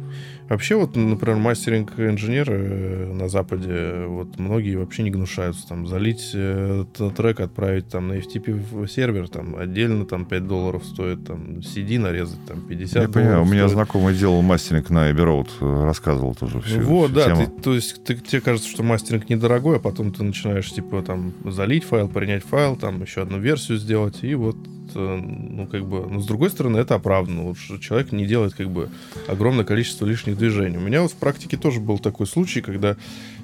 Вообще, 0.48 0.76
вот, 0.76 0.94
например, 0.94 1.38
мастеринг-инженеры 1.38 2.54
э, 2.54 3.12
на 3.12 3.28
Западе, 3.28 4.04
вот 4.06 4.38
многие 4.38 4.76
вообще 4.76 5.02
не 5.02 5.10
гнушаются 5.10 5.66
там 5.66 5.86
залить 5.86 6.32
э, 6.34 6.84
трек, 7.16 7.40
отправить 7.40 7.88
там 7.88 8.08
на 8.08 8.14
FTP 8.14 8.52
в 8.52 8.86
сервер, 8.86 9.28
там 9.28 9.56
отдельно 9.56 10.04
там 10.04 10.26
5 10.26 10.46
долларов 10.46 10.84
стоит, 10.84 11.26
там 11.26 11.60
CD 11.60 11.98
нарезать 11.98 12.44
там 12.46 12.60
50 12.60 13.02
Я 13.02 13.08
понимаю, 13.08 13.42
у 13.42 13.46
меня 13.46 13.68
знакомый 13.68 14.14
делал 14.14 14.42
мастеринг 14.42 14.90
на 14.90 15.10
Abbey 15.10 15.24
Road, 15.24 15.48
э, 15.60 15.84
рассказывал 15.86 16.34
тоже 16.34 16.60
все. 16.60 16.80
Вот, 16.80 17.12
всю 17.12 17.20
да, 17.20 17.36
ты, 17.36 17.46
то 17.46 17.74
есть 17.74 18.04
ты, 18.04 18.16
тебе 18.16 18.42
кажется, 18.42 18.68
что 18.68 18.82
мастеринг 18.82 19.28
недорогой, 19.30 19.78
а 19.78 19.80
потом 19.80 20.12
ты 20.12 20.22
начинаешь 20.24 20.70
типа 20.70 21.02
там 21.02 21.32
залить 21.44 21.84
файл, 21.84 22.08
принять 22.08 22.44
файл, 22.44 22.76
там 22.76 23.00
еще 23.02 23.22
одну 23.22 23.38
версию 23.38 23.78
сделать, 23.78 24.18
и 24.22 24.34
вот 24.34 24.56
ну, 24.94 25.66
как 25.66 25.86
бы, 25.86 26.06
но 26.06 26.20
с 26.20 26.26
другой 26.26 26.50
стороны, 26.50 26.78
это 26.78 26.94
оправданно. 26.94 27.42
Вот, 27.42 27.56
человек 27.80 28.12
не 28.12 28.26
делает, 28.26 28.54
как 28.54 28.70
бы, 28.70 28.90
огромное 29.28 29.64
количество 29.64 30.06
лишних 30.06 30.33
движений. 30.34 30.78
У 30.78 30.80
меня 30.80 31.02
вот 31.02 31.12
в 31.12 31.16
практике 31.16 31.56
тоже 31.56 31.80
был 31.80 31.98
такой 31.98 32.26
случай, 32.26 32.60
когда, 32.60 32.96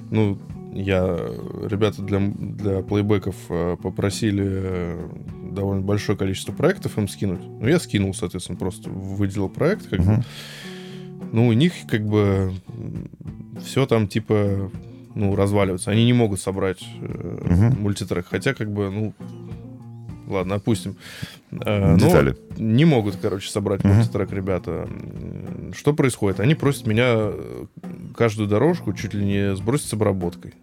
ну, 0.09 0.37
я, 0.73 1.17
ребята 1.63 2.01
для, 2.01 2.19
для 2.19 2.81
плейбеков 2.81 3.35
э, 3.49 3.75
попросили 3.81 4.45
э, 4.47 5.09
довольно 5.51 5.81
большое 5.81 6.17
количество 6.17 6.53
проектов 6.53 6.97
им 6.97 7.07
скинуть. 7.07 7.41
Ну, 7.41 7.67
я 7.67 7.79
скинул, 7.79 8.13
соответственно, 8.13 8.57
просто 8.57 8.89
выделил 8.89 9.49
проект, 9.49 9.87
как 9.89 9.99
uh-huh. 9.99 10.17
бы. 10.17 10.23
Ну, 11.33 11.47
у 11.47 11.53
них, 11.53 11.73
как 11.89 12.05
бы, 12.05 12.53
все 13.63 13.85
там, 13.85 14.07
типа, 14.07 14.71
ну, 15.13 15.35
разваливается. 15.35 15.91
Они 15.91 16.05
не 16.05 16.13
могут 16.13 16.39
собрать 16.39 16.81
э, 17.01 17.05
uh-huh. 17.05 17.79
мультитрек. 17.79 18.27
Хотя, 18.27 18.53
как 18.53 18.71
бы, 18.71 18.89
ну, 18.89 19.13
ладно, 20.31 20.55
опустим. 20.55 20.95
Э, 21.51 21.95
Детали. 21.97 22.35
Но 22.57 22.63
не 22.63 22.85
могут, 22.85 23.17
короче, 23.17 23.49
собрать 23.49 23.83
мультитрек 23.83 24.31
ребята. 24.31 24.87
Что 25.75 25.93
происходит? 25.93 26.39
Они 26.39 26.55
просят 26.55 26.87
меня 26.87 27.31
каждую 28.15 28.47
дорожку 28.47 28.93
чуть 28.93 29.13
ли 29.13 29.23
не 29.23 29.55
сбросить 29.55 29.89
с 29.89 29.93
обработкой. 29.93 30.53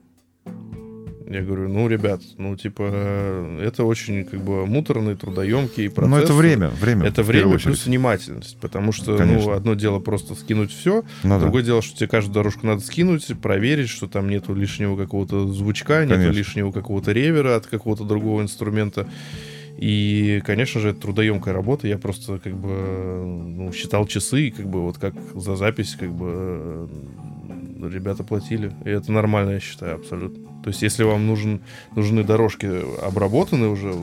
Я 1.31 1.43
говорю, 1.43 1.69
ну, 1.69 1.87
ребят, 1.89 2.23
ну, 2.39 2.57
типа, 2.57 3.59
это 3.61 3.85
очень, 3.85 4.25
как 4.25 4.41
бы, 4.41 4.65
муторный, 4.65 5.15
трудоемкий 5.15 5.91
процесс. 5.91 6.11
Но 6.11 6.19
это 6.19 6.33
время, 6.33 6.71
время. 6.71 7.07
Это 7.07 7.23
время 7.23 7.59
плюс 7.59 7.85
внимательность, 7.85 8.59
потому 8.61 8.93
что, 8.93 9.13
ну, 9.13 9.19
Конечно. 9.19 9.51
ну, 9.51 9.53
одно 9.53 9.75
дело 9.75 9.99
просто 9.99 10.35
скинуть 10.35 10.73
все, 10.73 11.05
ну, 11.25 11.39
другое 11.39 11.63
да. 11.63 11.67
дело, 11.67 11.83
что 11.83 11.99
тебе 11.99 12.09
каждую 12.09 12.33
дорожку 12.33 12.67
надо 12.67 12.81
скинуть, 12.81 13.27
проверить, 13.43 13.91
что 13.91 14.07
там 14.07 14.31
нету 14.31 14.55
лишнего 14.55 14.97
какого-то 14.97 15.49
звучка, 15.49 16.01
Конечно. 16.01 16.23
нету 16.23 16.33
лишнего 16.33 16.73
какого-то 16.73 17.13
ревера 17.13 17.57
от 17.57 17.67
какого-то 17.67 18.05
другого 18.05 18.41
инструмента. 18.41 19.07
И, 19.79 20.43
конечно 20.45 20.81
же, 20.81 20.89
это 20.91 21.01
трудоемкая 21.01 21.55
работа. 21.55 21.87
Я 21.87 21.99
просто 21.99 22.39
как 22.39 22.55
бы 22.55 22.69
ну, 22.69 23.73
считал 23.73 24.07
часы, 24.07 24.51
как 24.51 24.69
бы 24.69 24.83
вот 24.83 24.99
как 24.99 25.15
за 25.35 25.55
запись, 25.55 25.97
как 25.99 26.13
бы 26.13 26.89
ребята 27.81 28.25
платили. 28.25 28.73
И 28.85 28.89
это 28.91 29.13
нормально, 29.13 29.51
я 29.51 29.61
считаю, 29.61 29.95
абсолютно. 29.95 30.45
То 30.65 30.71
есть, 30.71 30.83
если 30.83 31.05
вам 31.05 31.29
нужен, 31.29 31.61
нужны 31.95 32.25
дорожки 32.25 32.69
обработанные 33.03 33.71
уже, 33.71 33.95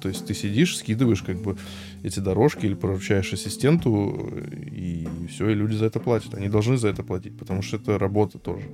то 0.00 0.08
есть 0.08 0.26
ты 0.26 0.32
сидишь, 0.32 0.78
скидываешь 0.78 1.22
как 1.22 1.36
бы 1.36 1.58
эти 2.02 2.20
дорожки 2.20 2.64
или 2.64 2.74
поручаешь 2.74 3.30
ассистенту, 3.30 4.32
и 4.72 5.06
все, 5.28 5.50
и 5.50 5.54
люди 5.54 5.74
за 5.74 5.86
это 5.86 6.00
платят. 6.00 6.34
Они 6.34 6.48
должны 6.48 6.78
за 6.78 6.88
это 6.88 7.02
платить, 7.02 7.36
потому 7.36 7.60
что 7.60 7.76
это 7.76 7.98
работа 7.98 8.38
тоже 8.38 8.64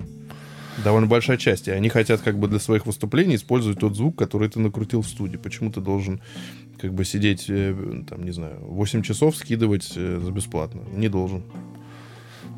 довольно 0.83 1.07
большая 1.07 1.37
часть. 1.37 1.67
И 1.67 1.71
они 1.71 1.89
хотят 1.89 2.21
как 2.21 2.37
бы 2.39 2.47
для 2.47 2.59
своих 2.59 2.85
выступлений 2.85 3.35
использовать 3.35 3.79
тот 3.79 3.95
звук, 3.95 4.17
который 4.17 4.49
ты 4.49 4.59
накрутил 4.59 5.01
в 5.01 5.07
студии. 5.07 5.37
Почему 5.37 5.71
ты 5.71 5.81
должен 5.81 6.21
как 6.77 6.93
бы 6.93 7.05
сидеть, 7.05 7.45
э, 7.49 8.03
там, 8.09 8.23
не 8.23 8.31
знаю, 8.31 8.59
8 8.61 9.01
часов 9.01 9.35
скидывать 9.35 9.93
э, 9.95 10.19
за 10.23 10.31
бесплатно? 10.31 10.81
Не 10.93 11.09
должен. 11.09 11.43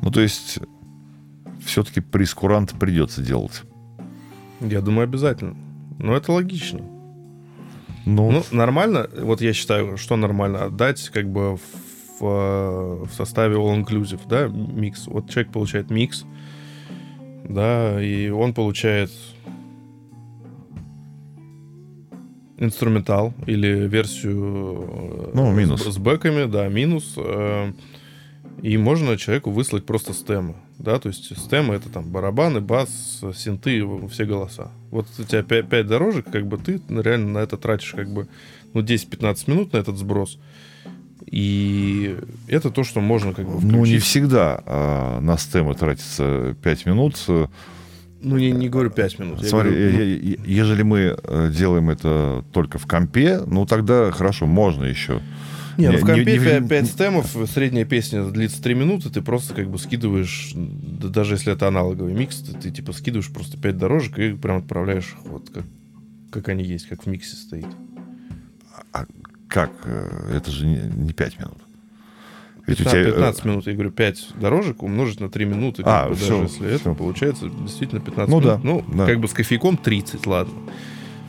Ну, 0.02 0.10
то 0.10 0.20
есть, 0.20 0.58
все-таки 1.64 2.00
прескурант 2.00 2.74
придется 2.78 3.22
делать. 3.22 3.62
Я 4.60 4.80
думаю, 4.80 5.04
обязательно. 5.04 5.56
Но 5.98 6.16
это 6.16 6.32
логично. 6.32 6.80
Ну, 8.04 8.30
ну 8.30 8.42
нормально, 8.52 9.08
вот 9.20 9.40
я 9.40 9.52
считаю, 9.52 9.96
что 9.98 10.16
нормально, 10.16 10.64
отдать 10.64 11.10
как 11.10 11.30
бы 11.30 11.58
в, 12.20 12.20
в 12.20 13.10
составе 13.12 13.56
all-inclusive, 13.56 14.20
да, 14.26 14.48
микс. 14.48 15.06
Вот 15.06 15.28
человек 15.30 15.52
получает 15.52 15.90
микс, 15.90 16.24
да, 17.48 18.02
и 18.02 18.28
он 18.28 18.54
получает 18.54 19.10
инструментал 22.58 23.32
или 23.46 23.88
версию 23.88 24.84
э, 24.88 25.30
ну, 25.34 25.52
минус. 25.52 25.82
С, 25.82 25.92
с 25.92 25.98
бэками, 25.98 26.50
да, 26.50 26.68
минус. 26.68 27.14
Э, 27.16 27.72
и 28.62 28.76
можно 28.76 29.16
человеку 29.16 29.50
выслать 29.50 29.86
просто 29.86 30.12
стемы, 30.12 30.56
да, 30.78 30.98
то 30.98 31.08
есть 31.08 31.36
стемы 31.38 31.74
это 31.74 31.88
там 31.90 32.10
барабаны, 32.10 32.60
бас, 32.60 33.22
синты, 33.36 33.86
все 34.08 34.24
голоса. 34.24 34.72
Вот 34.90 35.06
у 35.18 35.22
тебя 35.22 35.44
5, 35.44 35.68
5 35.68 35.86
дорожек, 35.86 36.30
как 36.30 36.46
бы 36.48 36.58
ты 36.58 36.80
реально 36.88 37.28
на 37.28 37.38
это 37.38 37.56
тратишь 37.56 37.92
как 37.92 38.08
бы 38.10 38.26
ну 38.74 38.82
10-15 38.82 39.50
минут 39.50 39.72
на 39.72 39.78
этот 39.78 39.96
сброс. 39.96 40.38
И 41.30 42.16
это 42.46 42.70
то, 42.70 42.84
что 42.84 43.00
можно 43.00 43.32
как 43.32 43.46
бы 43.46 43.58
включить. 43.58 43.72
Ну, 43.72 43.84
не 43.84 43.98
всегда 43.98 44.62
а, 44.64 45.20
на 45.20 45.36
стемы 45.36 45.74
тратится 45.74 46.56
5 46.62 46.86
минут. 46.86 47.16
Ну, 48.20 48.36
не, 48.36 48.50
не 48.50 48.68
говорю 48.68 48.90
5 48.90 49.18
минут. 49.18 49.44
Смотри, 49.46 49.70
говорю, 49.70 49.98
ну... 49.98 50.44
ежели 50.44 50.82
мы 50.82 51.16
э, 51.22 51.52
делаем 51.54 51.90
это 51.90 52.44
только 52.52 52.78
в 52.78 52.86
компе, 52.86 53.40
ну, 53.46 53.64
тогда 53.64 54.10
хорошо, 54.10 54.46
можно 54.46 54.84
еще. 54.84 55.20
Не, 55.76 55.92
ну 55.92 55.98
в 55.98 56.00
компе 56.00 56.38
не, 56.38 56.44
5, 56.44 56.68
5 56.68 56.86
стемов, 56.86 57.36
средняя 57.54 57.84
песня 57.84 58.24
длится 58.24 58.60
3 58.60 58.74
минуты, 58.74 59.10
ты 59.10 59.22
просто 59.22 59.54
как 59.54 59.70
бы 59.70 59.78
скидываешь, 59.78 60.52
даже 60.54 61.34
если 61.34 61.52
это 61.52 61.68
аналоговый 61.68 62.14
микс, 62.14 62.38
ты, 62.38 62.54
ты 62.54 62.70
типа 62.72 62.92
скидываешь 62.92 63.30
просто 63.30 63.56
5 63.56 63.78
дорожек 63.78 64.18
и 64.18 64.32
прям 64.32 64.56
отправляешь 64.56 65.14
вот 65.24 65.50
как, 65.50 65.64
как 66.32 66.48
они 66.48 66.64
есть, 66.64 66.88
как 66.88 67.04
в 67.04 67.06
миксе 67.06 67.36
стоит. 67.36 67.68
А 68.92 69.06
как? 69.48 69.70
Э, 69.84 70.36
это 70.36 70.50
же 70.50 70.66
не, 70.66 70.76
не 70.76 71.12
5 71.12 71.38
минут. 71.38 71.58
Ведь 72.66 72.78
15, 72.78 72.86
у 72.86 73.04
тебя... 73.04 73.12
15 73.12 73.44
э, 73.44 73.48
минут, 73.48 73.66
я 73.66 73.72
говорю, 73.72 73.90
5 73.90 74.28
дорожек 74.40 74.82
умножить 74.82 75.20
на 75.20 75.30
3 75.30 75.44
минуты. 75.46 75.82
А, 75.86 76.12
все, 76.14 76.28
даже 76.28 76.42
если 76.42 76.66
все. 76.66 76.76
это 76.76 76.94
получается 76.94 77.48
действительно 77.48 78.00
15 78.00 78.30
ну, 78.30 78.40
минут. 78.40 78.54
Да, 78.54 78.60
ну, 78.62 78.84
да. 78.94 79.06
как 79.06 79.20
бы 79.20 79.28
с 79.28 79.32
кофейком 79.32 79.78
30, 79.78 80.26
ладно. 80.26 80.54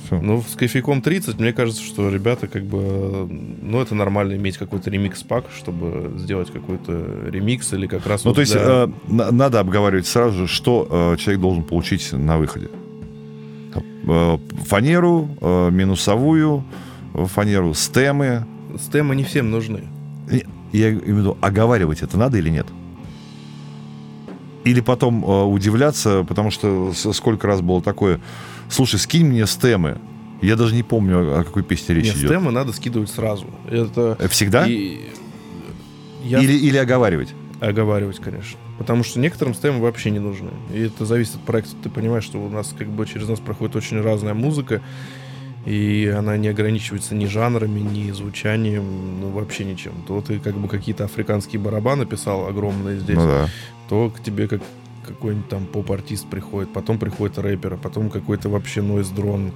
Все. 0.06 0.20
Ну, 0.20 0.42
с 0.42 0.56
кофейком 0.56 1.02
30, 1.02 1.40
мне 1.40 1.54
кажется, 1.54 1.82
что 1.82 2.10
ребята 2.10 2.48
как 2.48 2.64
бы... 2.64 3.28
Ну, 3.62 3.82
это 3.82 3.96
нормально 3.96 4.34
иметь 4.34 4.58
какой-то 4.58 4.90
ремикс-пак, 4.90 5.46
чтобы 5.56 6.12
сделать 6.18 6.52
какой-то 6.52 7.30
ремикс 7.30 7.74
или 7.74 7.88
как 7.88 8.06
раз... 8.06 8.26
Ну, 8.26 8.32
вот 8.32 8.36
то 8.36 8.42
есть 8.42 8.54
для... 8.54 8.62
э, 8.64 8.88
надо 9.08 9.60
обговаривать 9.60 10.08
сразу 10.08 10.40
же, 10.40 10.48
что 10.48 10.88
э, 10.90 11.18
человек 11.18 11.42
должен 11.42 11.64
получить 11.64 12.12
на 12.12 12.38
выходе. 12.38 12.70
Э, 14.08 14.38
фанеру, 14.66 15.30
э, 15.40 15.70
минусовую, 15.72 16.64
фанеру, 17.14 17.74
стемы. 17.74 18.46
Стемы 18.78 19.16
не 19.16 19.24
всем 19.24 19.50
нужны. 19.50 19.84
Я 20.72 20.92
имею 20.92 21.16
в 21.16 21.18
виду, 21.20 21.38
оговаривать 21.42 22.02
это 22.02 22.18
надо 22.18 22.38
или 22.38 22.50
нет? 22.50 22.68
Или 24.66 24.82
потом 24.82 25.24
э, 25.24 25.44
удивляться, 25.46 26.24
потому 26.28 26.52
что 26.52 26.94
сколько 26.94 27.48
раз 27.48 27.62
было 27.62 27.82
такое, 27.82 28.20
слушай, 28.70 29.00
скинь 29.00 29.26
мне 29.26 29.48
стемы. 29.48 29.98
Я 30.42 30.56
даже 30.56 30.76
не 30.76 30.84
помню, 30.84 31.40
о 31.40 31.44
какой 31.44 31.64
песне 31.64 31.96
речь 31.96 32.06
Нет, 32.06 32.18
идет. 32.18 32.30
стемы 32.30 32.52
надо 32.52 32.72
скидывать 32.72 33.10
сразу. 33.10 33.48
Это... 33.70 34.16
Э, 34.20 34.28
всегда? 34.28 34.66
И... 34.68 35.10
Я... 36.24 36.40
Или, 36.40 36.54
или 36.54 36.78
оговаривать? 36.78 37.34
Оговаривать, 37.60 38.20
конечно. 38.20 38.58
Потому 38.78 39.04
что 39.04 39.20
некоторым 39.20 39.54
стемы 39.54 39.82
вообще 39.82 40.12
не 40.12 40.20
нужны. 40.20 40.52
И 40.74 40.82
это 40.82 41.06
зависит 41.06 41.36
от 41.36 41.42
проекта. 41.42 41.76
Ты 41.84 41.90
понимаешь, 41.90 42.24
что 42.24 42.38
у 42.38 42.50
нас 42.50 42.74
как 42.78 42.88
бы 42.88 43.06
через 43.06 43.28
нас 43.28 43.40
проходит 43.40 43.76
очень 43.76 44.02
разная 44.02 44.34
музыка 44.34 44.82
и 45.70 46.08
она 46.08 46.36
не 46.36 46.48
ограничивается 46.48 47.14
ни 47.14 47.26
жанрами, 47.28 47.80
ни 47.80 48.10
звучанием, 48.12 49.22
ну 49.22 49.30
вообще 49.30 49.66
ничем. 49.66 50.04
То 50.08 50.20
ты 50.20 50.40
как 50.40 50.56
бы 50.56 50.68
какие-то 50.68 51.06
африканские 51.06 51.62
барабаны 51.62 52.08
писал 52.08 52.48
огромные 52.48 53.00
здесь, 53.00 53.18
ну, 53.18 53.28
да. 53.28 53.50
то 53.88 54.10
к 54.10 54.20
тебе 54.24 54.48
как 54.48 54.62
какой-нибудь 55.06 55.48
там 55.48 55.68
поп-артист 55.68 56.28
приходит, 56.28 56.74
потом 56.74 56.98
приходит 56.98 57.38
рэпер, 57.38 57.78
потом 57.78 58.10
какой-то 58.10 58.50
вообще 58.50 58.82
нойз-дрон, 58.82 59.52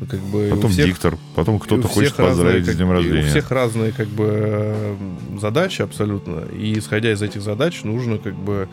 ну, 0.00 0.06
как 0.06 0.20
бы 0.20 0.48
потом 0.50 0.70
всех, 0.70 0.86
диктор, 0.86 1.18
потом 1.34 1.58
кто-то 1.58 1.88
хочет 1.88 2.16
поздравить 2.16 2.60
разные, 2.60 2.74
с 2.74 2.76
днем 2.76 2.90
рождения. 2.92 3.26
У 3.26 3.26
всех 3.26 3.50
разные 3.50 3.92
как 3.92 4.08
бы 4.08 4.96
задачи 5.38 5.82
абсолютно, 5.82 6.44
и 6.56 6.78
исходя 6.78 7.12
из 7.12 7.20
этих 7.20 7.42
задач 7.42 7.84
нужно 7.84 8.16
как 8.16 8.34
бы 8.34 8.66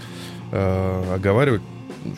э, 0.51 1.13
оговаривать, 1.15 1.61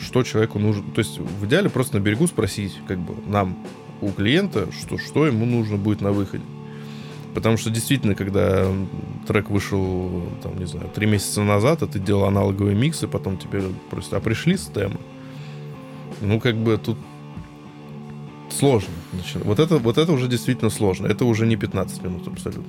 что 0.00 0.22
человеку 0.22 0.60
нужно. 0.60 0.84
То 0.94 1.00
есть 1.00 1.18
в 1.18 1.46
идеале 1.46 1.70
просто 1.70 1.98
на 1.98 2.00
берегу 2.00 2.28
спросить, 2.28 2.78
как 2.86 2.98
бы 2.98 3.14
нам, 3.26 3.58
у 4.02 4.10
клиента, 4.10 4.68
что, 4.72 4.98
что 4.98 5.26
ему 5.26 5.46
нужно 5.46 5.76
будет 5.76 6.00
на 6.00 6.12
выходе. 6.12 6.44
Потому 7.34 7.56
что 7.56 7.70
действительно, 7.70 8.14
когда 8.14 8.66
трек 9.28 9.50
вышел, 9.50 10.24
там, 10.42 10.58
не 10.58 10.66
знаю, 10.66 10.88
три 10.92 11.06
месяца 11.06 11.42
назад, 11.42 11.82
а 11.82 11.86
ты 11.86 12.00
делал 12.00 12.24
аналоговые 12.24 12.74
миксы, 12.74 13.06
потом 13.06 13.36
тебе 13.36 13.62
просто, 13.88 14.16
а 14.16 14.20
пришли 14.20 14.56
с 14.56 14.66
темы. 14.66 14.98
Ну, 16.20 16.40
как 16.40 16.56
бы 16.56 16.76
тут 16.76 16.98
сложно. 18.50 18.92
Значит, 19.12 19.44
вот 19.44 19.58
это, 19.60 19.78
вот 19.78 19.98
это 19.98 20.12
уже 20.12 20.28
действительно 20.28 20.70
сложно. 20.70 21.06
Это 21.06 21.24
уже 21.24 21.46
не 21.46 21.56
15 21.56 22.02
минут 22.02 22.26
абсолютно. 22.26 22.64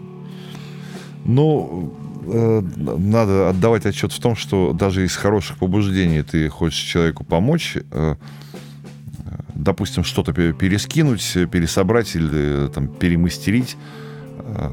Ну, 1.26 1.94
э, 2.28 2.62
надо 2.76 3.50
отдавать 3.50 3.86
отчет 3.86 4.12
в 4.12 4.20
том, 4.20 4.36
что 4.36 4.74
даже 4.74 5.04
из 5.06 5.15
хороших 5.15 5.58
побуждений 5.58 6.24
ты 6.24 6.50
хочешь 6.50 6.80
человеку 6.80 7.24
помочь, 7.24 7.78
э, 7.91 8.15
допустим, 9.56 10.04
что-то 10.04 10.34
перескинуть, 10.34 11.38
пересобрать 11.52 12.16
или 12.16 12.68
там 12.70 12.88
перемастерить, 12.88 13.78
э, 14.40 14.70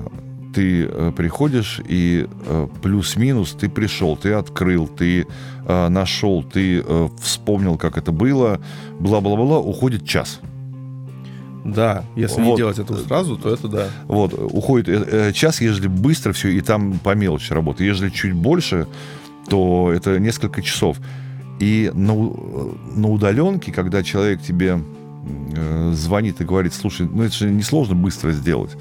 ты 0.55 0.85
э, 0.85 1.13
приходишь 1.17 1.81
и 1.87 2.27
э, 2.47 2.69
плюс-минус 2.83 3.57
ты 3.59 3.69
пришел, 3.69 4.17
ты 4.17 4.33
открыл, 4.33 4.87
ты 4.87 5.27
нашел, 5.67 6.43
ты 6.43 6.83
вспомнил, 7.21 7.77
как 7.77 7.99
это 7.99 8.11
было, 8.11 8.59
бла-бла-бла, 8.99 9.59
уходит 9.59 10.07
час. 10.07 10.41
Да, 11.63 12.05
если 12.17 12.41
вот. 12.41 12.53
не 12.53 12.57
делать 12.57 12.79
этого 12.79 12.97
сразу, 12.97 13.37
то 13.37 13.53
это 13.53 13.69
да. 13.69 13.89
Вот, 14.07 14.33
уходит 14.33 15.35
час, 15.35 15.61
если 15.61 15.87
быстро 15.89 16.33
все, 16.33 16.49
и 16.49 16.63
там 16.63 16.99
по 17.01 17.15
мелочи 17.15 17.53
работает. 17.53 17.91
Если 17.91 18.09
чуть 18.09 18.33
больше, 18.33 18.87
то 19.51 19.93
это 19.93 20.19
несколько 20.19 20.63
часов. 20.63 20.97
И 21.59 21.91
на, 21.93 22.15
на 22.15 23.09
удаленке, 23.09 23.73
когда 23.73 24.03
человек 24.03 24.41
тебе 24.43 24.81
э, 25.57 25.93
звонит 25.93 26.41
и 26.41 26.45
говорит, 26.45 26.73
слушай, 26.73 27.09
ну 27.11 27.23
это 27.23 27.35
же 27.35 27.51
несложно 27.51 27.97
быстро 27.97 28.31
сделать, 28.33 28.77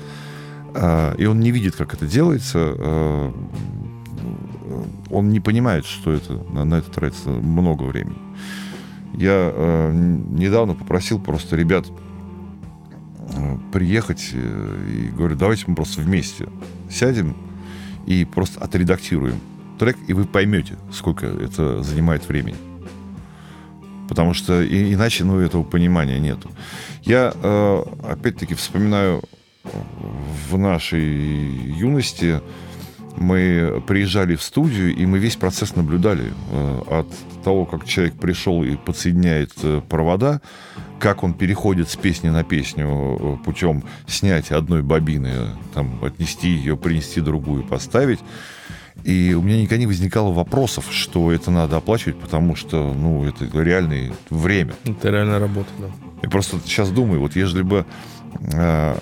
э, 0.75 1.15
и 1.17 1.25
он 1.25 1.39
не 1.39 1.51
видит, 1.51 1.75
как 1.75 1.93
это 1.95 2.05
делается, 2.05 2.75
э, 2.77 3.31
он 5.09 5.29
не 5.29 5.39
понимает, 5.39 5.85
что 5.85 6.11
это, 6.11 6.33
на, 6.51 6.75
это 6.75 6.91
тратится 6.91 7.29
много 7.29 7.83
времени. 7.83 8.17
Я 9.15 9.51
э, 9.53 9.91
недавно 9.93 10.75
попросил 10.75 11.19
просто 11.19 11.55
ребят 11.55 11.87
э, 13.33 13.57
приехать 13.73 14.29
э, 14.33 14.89
и 14.93 15.15
говорю, 15.15 15.35
давайте 15.35 15.63
мы 15.65 15.75
просто 15.75 16.01
вместе 16.01 16.47
сядем 16.91 17.35
и 18.05 18.25
просто 18.25 18.59
отредактируем 18.59 19.39
трек, 19.77 19.97
и 20.07 20.13
вы 20.13 20.25
поймете, 20.25 20.75
сколько 20.91 21.25
это 21.25 21.83
занимает 21.83 22.27
времени. 22.27 22.57
Потому 24.09 24.33
что 24.33 24.61
и, 24.61 24.93
иначе, 24.93 25.23
ну, 25.23 25.39
этого 25.39 25.63
понимания 25.63 26.19
нету. 26.19 26.49
Я, 27.03 27.33
э, 27.35 27.83
опять-таки, 28.03 28.55
вспоминаю 28.55 29.21
в 30.49 30.57
нашей 30.57 31.03
юности 31.03 32.41
мы 33.17 33.81
приезжали 33.87 34.35
в 34.35 34.43
студию, 34.43 34.95
и 34.95 35.05
мы 35.05 35.17
весь 35.17 35.35
процесс 35.35 35.75
наблюдали. 35.75 36.31
Э, 36.51 36.81
от 36.99 37.07
того, 37.43 37.65
как 37.65 37.85
человек 37.85 38.15
пришел 38.15 38.63
и 38.63 38.75
подсоединяет 38.75 39.53
э, 39.63 39.81
провода, 39.89 40.41
как 40.99 41.23
он 41.23 41.33
переходит 41.33 41.89
с 41.89 41.95
песни 41.95 42.29
на 42.29 42.43
песню 42.43 42.87
э, 43.19 43.43
путем 43.43 43.83
снятия 44.05 44.55
одной 44.55 44.83
бобины, 44.83 45.31
там, 45.73 46.03
отнести 46.03 46.49
ее, 46.49 46.77
принести 46.77 47.21
другую, 47.21 47.63
поставить. 47.63 48.19
И 49.03 49.33
у 49.33 49.41
меня 49.41 49.61
никогда 49.61 49.77
не 49.77 49.87
возникало 49.87 50.33
вопросов, 50.33 50.85
что 50.91 51.31
это 51.31 51.49
надо 51.49 51.77
оплачивать, 51.77 52.19
потому 52.19 52.55
что, 52.55 52.93
ну, 52.93 53.25
это 53.25 53.45
реальное 53.59 54.11
время. 54.29 54.73
Это 54.83 55.09
реальная 55.09 55.39
работа, 55.39 55.69
да. 55.79 55.87
Я 56.21 56.29
просто 56.29 56.59
сейчас 56.65 56.89
думаю, 56.89 57.21
вот 57.21 57.35
если 57.35 57.61
бы 57.61 57.85
э, 58.41 58.97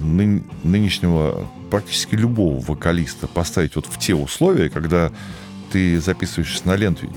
ны, 0.00 0.42
нынешнего 0.62 1.46
практически 1.70 2.14
любого 2.14 2.60
вокалиста 2.60 3.26
поставить 3.26 3.76
вот 3.76 3.86
в 3.86 3.98
те 3.98 4.14
условия, 4.14 4.70
когда 4.70 5.10
ты 5.72 6.00
записываешься 6.00 6.66
на 6.66 6.76
ленту, 6.76 7.08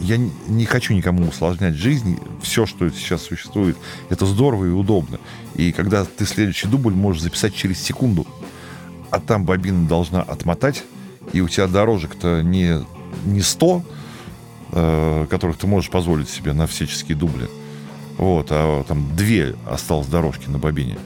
я 0.00 0.18
не 0.18 0.64
хочу 0.66 0.92
никому 0.92 1.28
усложнять 1.28 1.74
жизнь. 1.74 2.18
Все, 2.42 2.66
что 2.66 2.90
сейчас 2.90 3.22
существует, 3.22 3.76
это 4.10 4.26
здорово 4.26 4.66
и 4.66 4.70
удобно. 4.70 5.18
И 5.54 5.72
когда 5.72 6.04
ты 6.04 6.26
следующий 6.26 6.68
дубль 6.68 6.94
можешь 6.94 7.22
записать 7.22 7.54
через 7.54 7.80
секунду, 7.80 8.26
а 9.10 9.20
там 9.20 9.44
бобина 9.44 9.88
должна 9.88 10.20
отмотать, 10.22 10.84
и 11.34 11.40
у 11.40 11.48
тебя 11.48 11.66
дорожек-то 11.66 12.42
не, 12.42 12.78
не 13.24 13.42
100, 13.42 13.82
э, 14.72 15.26
которых 15.28 15.58
ты 15.58 15.66
можешь 15.66 15.90
позволить 15.90 16.28
себе 16.30 16.52
на 16.52 16.66
всяческие 16.66 17.16
дубли, 17.16 17.48
вот, 18.16 18.46
а 18.50 18.84
там 18.84 19.14
две 19.16 19.56
осталось 19.68 20.06
дорожки 20.06 20.48
на 20.48 20.58
бобине. 20.58 20.96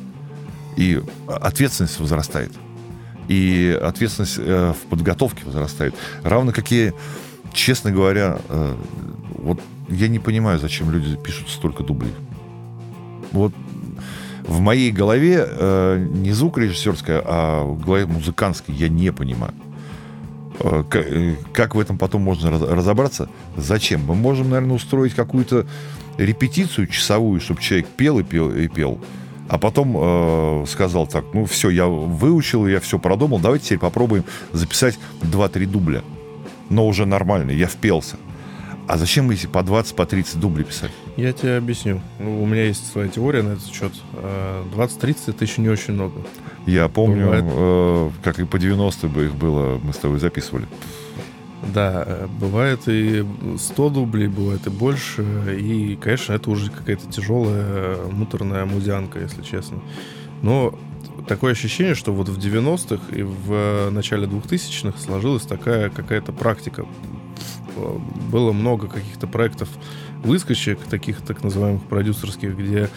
И 0.76 1.02
ответственность 1.26 1.98
возрастает. 1.98 2.52
И 3.28 3.76
ответственность 3.82 4.36
э, 4.38 4.74
в 4.74 4.88
подготовке 4.90 5.44
возрастает. 5.46 5.94
Равно 6.22 6.52
какие 6.52 6.92
честно 7.54 7.90
говоря, 7.90 8.38
э, 8.50 8.76
вот 9.38 9.60
я 9.88 10.08
не 10.08 10.18
понимаю, 10.18 10.58
зачем 10.58 10.90
люди 10.90 11.16
пишут 11.16 11.48
столько 11.48 11.82
дублей. 11.82 12.12
Вот 13.32 13.54
в 14.46 14.60
моей 14.60 14.90
голове 14.90 15.42
э, 15.48 16.06
не 16.10 16.32
звук 16.32 16.58
режиссерская, 16.58 17.22
а 17.24 17.64
в 17.64 17.82
голове 17.82 18.04
музыкантской 18.04 18.74
я 18.74 18.88
не 18.88 19.10
понимаю. 19.10 19.54
Э, 20.60 21.34
как 21.52 21.74
в 21.74 21.80
этом 21.80 21.98
потом 21.98 22.22
можно 22.22 22.50
разобраться? 22.50 23.28
Зачем? 23.56 24.04
Мы 24.06 24.14
можем, 24.14 24.50
наверное, 24.50 24.76
устроить 24.76 25.14
какую-то 25.14 25.66
репетицию 26.16 26.86
часовую, 26.86 27.40
чтобы 27.40 27.60
человек 27.60 27.86
пел 27.88 28.18
и 28.18 28.24
пел 28.24 28.50
и 28.50 28.68
пел, 28.68 29.00
а 29.48 29.58
потом 29.58 29.96
э, 29.96 30.64
сказал 30.68 31.06
так, 31.06 31.24
ну 31.32 31.46
все, 31.46 31.70
я 31.70 31.86
выучил, 31.86 32.66
я 32.66 32.80
все 32.80 32.98
продумал, 32.98 33.38
давайте 33.38 33.66
теперь 33.66 33.78
попробуем 33.78 34.24
записать 34.52 34.98
2-3 35.22 35.66
дубля 35.66 36.02
но 36.70 36.86
уже 36.86 37.06
нормально, 37.06 37.50
я 37.50 37.66
впелся. 37.66 38.16
А 38.88 38.96
зачем 38.96 39.30
эти 39.30 39.46
по 39.46 39.62
20, 39.62 39.94
по 39.94 40.06
30 40.06 40.40
дублей 40.40 40.64
писать? 40.64 40.90
Я 41.18 41.34
тебе 41.34 41.58
объясню. 41.58 42.00
Ну, 42.18 42.42
у 42.42 42.46
меня 42.46 42.64
есть 42.64 42.90
своя 42.90 43.08
теория 43.08 43.42
на 43.42 43.50
этот 43.50 43.66
счет. 43.66 43.92
20-30 44.74 45.16
это 45.26 45.44
еще 45.44 45.60
не 45.60 45.68
очень 45.68 45.92
много. 45.92 46.22
Я 46.64 46.88
помню, 46.88 47.26
бывает... 47.26 47.44
э, 47.46 48.10
как 48.24 48.38
и 48.38 48.46
по 48.46 48.58
90 48.58 49.08
бы 49.08 49.26
их 49.26 49.34
было, 49.34 49.78
мы 49.78 49.92
с 49.92 49.98
тобой 49.98 50.18
записывали. 50.18 50.66
Да, 51.74 52.02
э, 52.06 52.26
бывает 52.40 52.80
и 52.86 53.26
100 53.58 53.90
дублей, 53.90 54.28
бывает 54.28 54.66
и 54.66 54.70
больше. 54.70 55.22
И, 55.60 55.96
конечно, 55.96 56.32
это 56.32 56.50
уже 56.50 56.70
какая-то 56.70 57.12
тяжелая 57.12 57.98
муторная 58.10 58.64
музянка, 58.64 59.20
если 59.20 59.42
честно. 59.42 59.80
Но 60.40 60.78
такое 61.26 61.52
ощущение, 61.52 61.94
что 61.94 62.14
вот 62.14 62.30
в 62.30 62.38
90-х 62.38 63.14
и 63.14 63.22
в 63.22 63.90
начале 63.90 64.26
2000-х 64.26 64.98
сложилась 64.98 65.42
такая 65.42 65.90
какая-то 65.90 66.32
практика. 66.32 66.86
Было 68.30 68.52
много 68.52 68.88
каких-то 68.88 69.26
проектов 69.26 69.68
выскочек, 70.22 70.78
таких 70.90 71.20
так 71.20 71.42
называемых 71.42 71.82
продюсерских, 71.84 72.56
где 72.56 72.88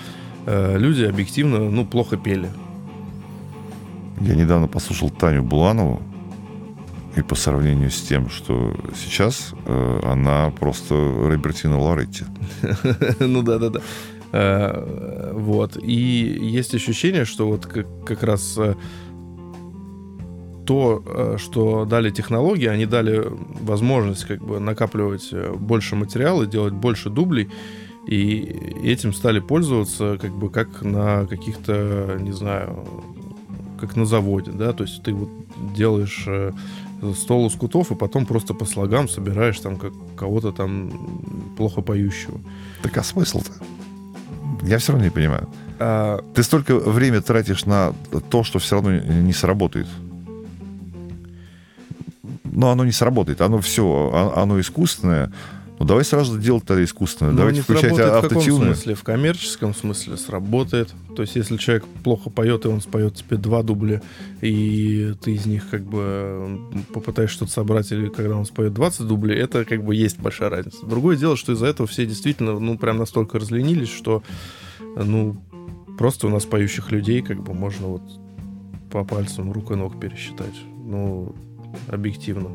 э, 0.45 0.77
люди 0.77 1.03
объективно, 1.03 1.69
ну, 1.69 1.85
плохо 1.85 2.17
пели. 2.17 2.49
Я 4.19 4.35
недавно 4.35 4.67
послушал 4.67 5.09
Таню 5.09 5.43
Буланову, 5.43 6.01
и 7.15 7.21
по 7.21 7.35
сравнению 7.35 7.89
с 7.91 8.01
тем, 8.01 8.29
что 8.29 8.73
сейчас, 8.95 9.53
э, 9.65 9.99
она 10.03 10.51
просто 10.51 10.95
Робертина 10.95 11.79
Лоретти. 11.79 12.25
Ну 13.19 13.41
да-да-да. 13.41 13.81
Э, 14.31 15.33
вот. 15.33 15.77
И 15.81 15.91
есть 15.91 16.73
ощущение, 16.73 17.25
что 17.25 17.47
вот 17.47 17.65
как, 17.65 17.87
как 18.05 18.23
раз 18.23 18.55
э, 18.57 18.75
то, 20.65 21.03
э, 21.05 21.35
что 21.37 21.85
дали 21.85 22.09
технологии, 22.09 22.67
они 22.67 22.85
дали 22.85 23.25
возможность 23.61 24.25
как 24.25 24.43
бы 24.43 24.59
накапливать 24.59 25.33
больше 25.55 25.95
материала, 25.95 26.45
делать 26.45 26.73
больше 26.73 27.09
дублей, 27.09 27.49
и 28.07 28.75
этим 28.83 29.13
стали 29.13 29.39
пользоваться 29.39 30.17
как 30.19 30.31
бы 30.31 30.49
как 30.49 30.81
на 30.81 31.25
каких-то, 31.27 32.17
не 32.19 32.31
знаю, 32.31 32.85
как 33.79 33.95
на 33.95 34.05
заводе, 34.05 34.51
да, 34.51 34.73
то 34.73 34.83
есть 34.83 35.03
ты 35.03 35.13
вот 35.13 35.29
делаешь 35.75 36.27
стол 37.15 37.43
лоскутов 37.43 37.91
и 37.91 37.95
потом 37.95 38.25
просто 38.25 38.53
по 38.53 38.65
слогам 38.65 39.09
собираешь 39.09 39.59
там 39.59 39.77
как 39.77 39.93
кого-то 40.15 40.51
там 40.51 40.91
плохо 41.57 41.81
поющего. 41.81 42.39
Так 42.83 42.97
а 42.97 43.03
смысл-то? 43.03 43.51
Я 44.63 44.77
все 44.77 44.91
равно 44.91 45.05
не 45.05 45.11
понимаю. 45.11 45.49
А... 45.79 46.23
Ты 46.35 46.43
столько 46.43 46.75
времени 46.75 47.21
тратишь 47.21 47.65
на 47.65 47.93
то, 48.29 48.43
что 48.43 48.59
все 48.59 48.75
равно 48.75 48.91
не 48.91 49.33
сработает. 49.33 49.87
Но 52.61 52.69
оно 52.69 52.85
не 52.85 52.91
сработает. 52.91 53.41
Оно 53.41 53.59
все, 53.59 54.31
оно 54.35 54.59
искусственное. 54.59 55.33
Ну, 55.79 55.87
давай 55.87 56.05
сразу 56.05 56.37
делать 56.37 56.63
тогда 56.63 56.83
искусственное. 56.83 57.31
Но 57.31 57.39
Давайте 57.39 57.63
включать 57.63 57.97
автотюны. 57.97 58.39
В 58.39 58.43
каком 58.43 58.65
смысле? 58.65 58.93
В 58.93 59.03
коммерческом 59.03 59.73
смысле 59.73 60.15
сработает. 60.15 60.93
То 61.15 61.23
есть, 61.23 61.35
если 61.35 61.57
человек 61.57 61.85
плохо 62.03 62.29
поет, 62.29 62.65
и 62.65 62.67
он 62.67 62.81
споет 62.81 63.15
тебе 63.15 63.37
два 63.37 63.63
дубля, 63.63 63.99
и 64.41 65.15
ты 65.23 65.33
из 65.33 65.47
них 65.47 65.67
как 65.71 65.81
бы 65.81 66.59
попытаешься 66.93 67.37
что-то 67.37 67.51
собрать, 67.51 67.91
или 67.91 68.09
когда 68.09 68.37
он 68.37 68.45
споет 68.45 68.75
20 68.75 69.07
дублей, 69.07 69.39
это 69.39 69.65
как 69.65 69.83
бы 69.83 69.95
есть 69.95 70.19
большая 70.19 70.51
разница. 70.51 70.85
Другое 70.85 71.17
дело, 71.17 71.35
что 71.35 71.53
из-за 71.53 71.65
этого 71.65 71.87
все 71.87 72.05
действительно, 72.05 72.59
ну, 72.59 72.77
прям 72.77 72.97
настолько 72.97 73.39
разленились, 73.39 73.89
что, 73.89 74.21
ну, 74.95 75.35
просто 75.97 76.27
у 76.27 76.29
нас 76.29 76.45
поющих 76.45 76.91
людей 76.91 77.23
как 77.23 77.41
бы 77.41 77.55
можно 77.55 77.87
вот 77.87 78.03
по 78.91 79.03
пальцам 79.03 79.51
рук 79.51 79.71
и 79.71 79.75
ног 79.75 79.99
пересчитать. 79.99 80.53
Ну, 80.85 81.35
объективно 81.87 82.49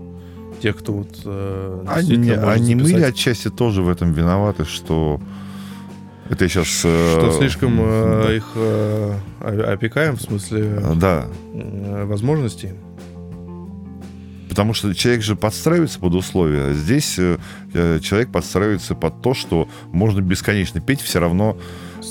те, 0.61 0.73
кто 0.73 0.93
вот... 0.93 1.21
Э, 1.25 1.85
они, 1.87 2.31
они 2.31 2.75
мы 2.75 2.89
ли 2.91 3.03
отчасти 3.03 3.51
тоже 3.51 3.83
в 3.83 3.89
этом 3.89 4.13
виноваты, 4.13 4.65
что... 4.65 5.21
Это 6.29 6.45
я 6.45 6.49
сейчас... 6.49 6.83
Э, 6.85 7.19
что 7.19 7.33
слишком 7.39 7.77
э, 7.79 8.23
да. 8.27 8.35
их 8.35 8.45
э, 8.55 9.15
опекаем, 9.41 10.17
в 10.17 10.23
смысле... 10.23 10.83
Да. 10.97 11.27
Э, 11.55 12.05
возможностей? 12.05 12.71
Потому 14.49 14.73
что 14.73 14.95
человек 14.95 15.23
же 15.23 15.37
подстраивается 15.37 16.01
под 16.01 16.15
условия. 16.15 16.73
Здесь 16.73 17.19
э, 17.19 17.37
э 17.75 18.01
человек 18.01 18.33
подстраивается 18.33 18.95
под 18.95 19.21
то, 19.21 19.35
что 19.35 19.69
можно 19.93 20.21
бесконечно 20.21 20.81
петь, 20.81 21.01
все 21.01 21.21
равно 21.21 21.59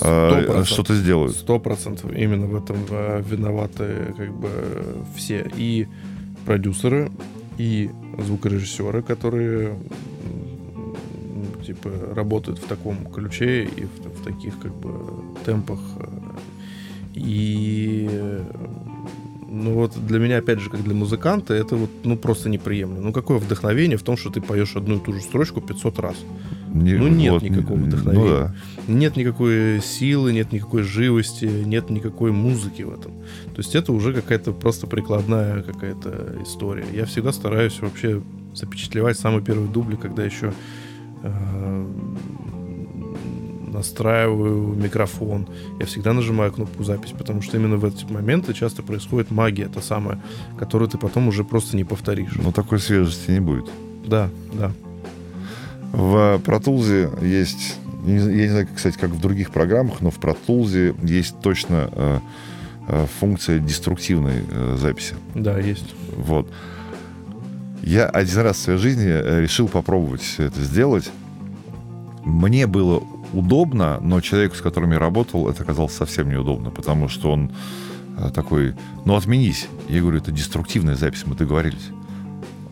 э, 0.00 0.62
что-то 0.64 0.94
сделают. 0.94 1.36
Сто 1.36 1.58
процентов. 1.58 2.12
Именно 2.12 2.46
в 2.46 2.56
этом 2.56 2.76
э, 2.88 3.22
виноваты 3.28 4.14
как 4.16 4.32
бы 4.32 4.48
все. 5.16 5.50
И 5.56 5.88
продюсеры, 6.46 7.10
и 7.58 7.90
звукорежиссеры, 8.18 9.02
которые 9.02 9.76
типа 11.64 11.90
работают 12.14 12.58
в 12.58 12.66
таком 12.66 13.06
ключе 13.06 13.64
и 13.64 13.84
в, 13.84 14.20
в 14.20 14.24
таких 14.24 14.58
как 14.58 14.72
бы 14.74 14.92
темпах. 15.44 15.80
И 17.14 18.08
ну 19.56 19.74
вот 19.74 19.92
для 20.06 20.18
меня, 20.18 20.38
опять 20.38 20.60
же, 20.60 20.70
как 20.70 20.82
для 20.82 20.94
музыканта, 20.94 21.54
это 21.54 21.76
вот 21.76 21.90
ну 22.04 22.16
просто 22.16 22.48
неприемлемо. 22.48 23.00
Ну 23.00 23.12
какое 23.12 23.38
вдохновение 23.38 23.96
в 23.96 24.02
том, 24.02 24.16
что 24.16 24.30
ты 24.30 24.40
поешь 24.40 24.76
одну 24.76 24.96
и 24.96 25.00
ту 25.00 25.12
же 25.12 25.20
строчку 25.20 25.60
500 25.60 25.98
раз? 25.98 26.16
Не, 26.72 26.94
ну 26.94 27.08
нет 27.08 27.32
вот, 27.32 27.42
никакого 27.42 27.78
вдохновения. 27.78 28.24
Ну, 28.24 28.30
да. 28.30 28.54
Нет 28.88 29.16
никакой 29.16 29.80
силы, 29.82 30.32
нет 30.32 30.52
никакой 30.52 30.82
живости, 30.82 31.46
нет 31.46 31.90
никакой 31.90 32.32
музыки 32.32 32.82
в 32.82 32.92
этом. 32.92 33.12
То 33.54 33.58
есть 33.58 33.74
это 33.74 33.92
уже 33.92 34.12
какая-то 34.12 34.52
просто 34.52 34.86
прикладная 34.86 35.62
какая-то 35.62 36.36
история. 36.44 36.84
Я 36.92 37.06
всегда 37.06 37.32
стараюсь 37.32 37.80
вообще 37.80 38.22
запечатлевать 38.54 39.18
самый 39.18 39.42
первый 39.42 39.68
дубль, 39.68 39.96
когда 39.96 40.24
еще 40.24 40.52
э, 41.22 41.86
настраиваю 43.76 44.74
микрофон. 44.74 45.48
Я 45.78 45.86
всегда 45.86 46.12
нажимаю 46.12 46.52
кнопку 46.52 46.82
запись, 46.84 47.12
потому 47.16 47.42
что 47.42 47.56
именно 47.56 47.76
в 47.76 47.84
эти 47.84 48.04
моменты 48.04 48.54
часто 48.54 48.82
происходит 48.82 49.30
магия, 49.30 49.68
та 49.68 49.82
самая, 49.82 50.20
которую 50.58 50.88
ты 50.88 50.98
потом 50.98 51.28
уже 51.28 51.44
просто 51.44 51.76
не 51.76 51.84
повторишь. 51.84 52.32
Но 52.36 52.52
такой 52.52 52.80
свежести 52.80 53.30
не 53.30 53.40
будет. 53.40 53.70
Да, 54.06 54.30
да. 54.52 54.72
В 55.92 56.40
Pro 56.44 56.60
Tools 56.60 57.24
есть 57.24 57.76
я 58.06 58.12
не 58.12 58.48
знаю, 58.48 58.68
кстати, 58.72 58.96
как 58.96 59.10
в 59.10 59.20
других 59.20 59.50
программах, 59.50 60.00
но 60.00 60.10
в 60.10 60.20
Pro 60.20 60.36
Tools 60.46 60.94
есть 61.04 61.40
точно 61.40 61.90
э, 61.90 62.18
э, 62.88 63.06
функция 63.18 63.58
деструктивной 63.58 64.44
э, 64.48 64.76
записи. 64.78 65.14
Да, 65.34 65.58
есть. 65.58 65.92
Вот. 66.16 66.48
Я 67.82 68.06
один 68.06 68.40
раз 68.40 68.58
в 68.58 68.60
своей 68.60 68.78
жизни 68.78 69.08
э, 69.08 69.40
решил 69.40 69.66
попробовать 69.66 70.22
это 70.38 70.62
сделать. 70.62 71.10
Мне 72.24 72.68
было 72.68 73.02
удобно, 73.32 73.98
но 74.00 74.20
человеку, 74.20 74.56
с 74.56 74.60
которым 74.60 74.92
я 74.92 74.98
работал, 74.98 75.48
это 75.48 75.62
оказалось 75.62 75.94
совсем 75.94 76.28
неудобно, 76.30 76.70
потому 76.70 77.08
что 77.08 77.32
он 77.32 77.52
э, 78.18 78.30
такой, 78.34 78.74
ну 79.04 79.14
отменись. 79.16 79.68
Я 79.88 80.00
говорю, 80.00 80.18
это 80.18 80.32
деструктивная 80.32 80.96
запись, 80.96 81.24
мы 81.26 81.34
договорились. 81.34 81.90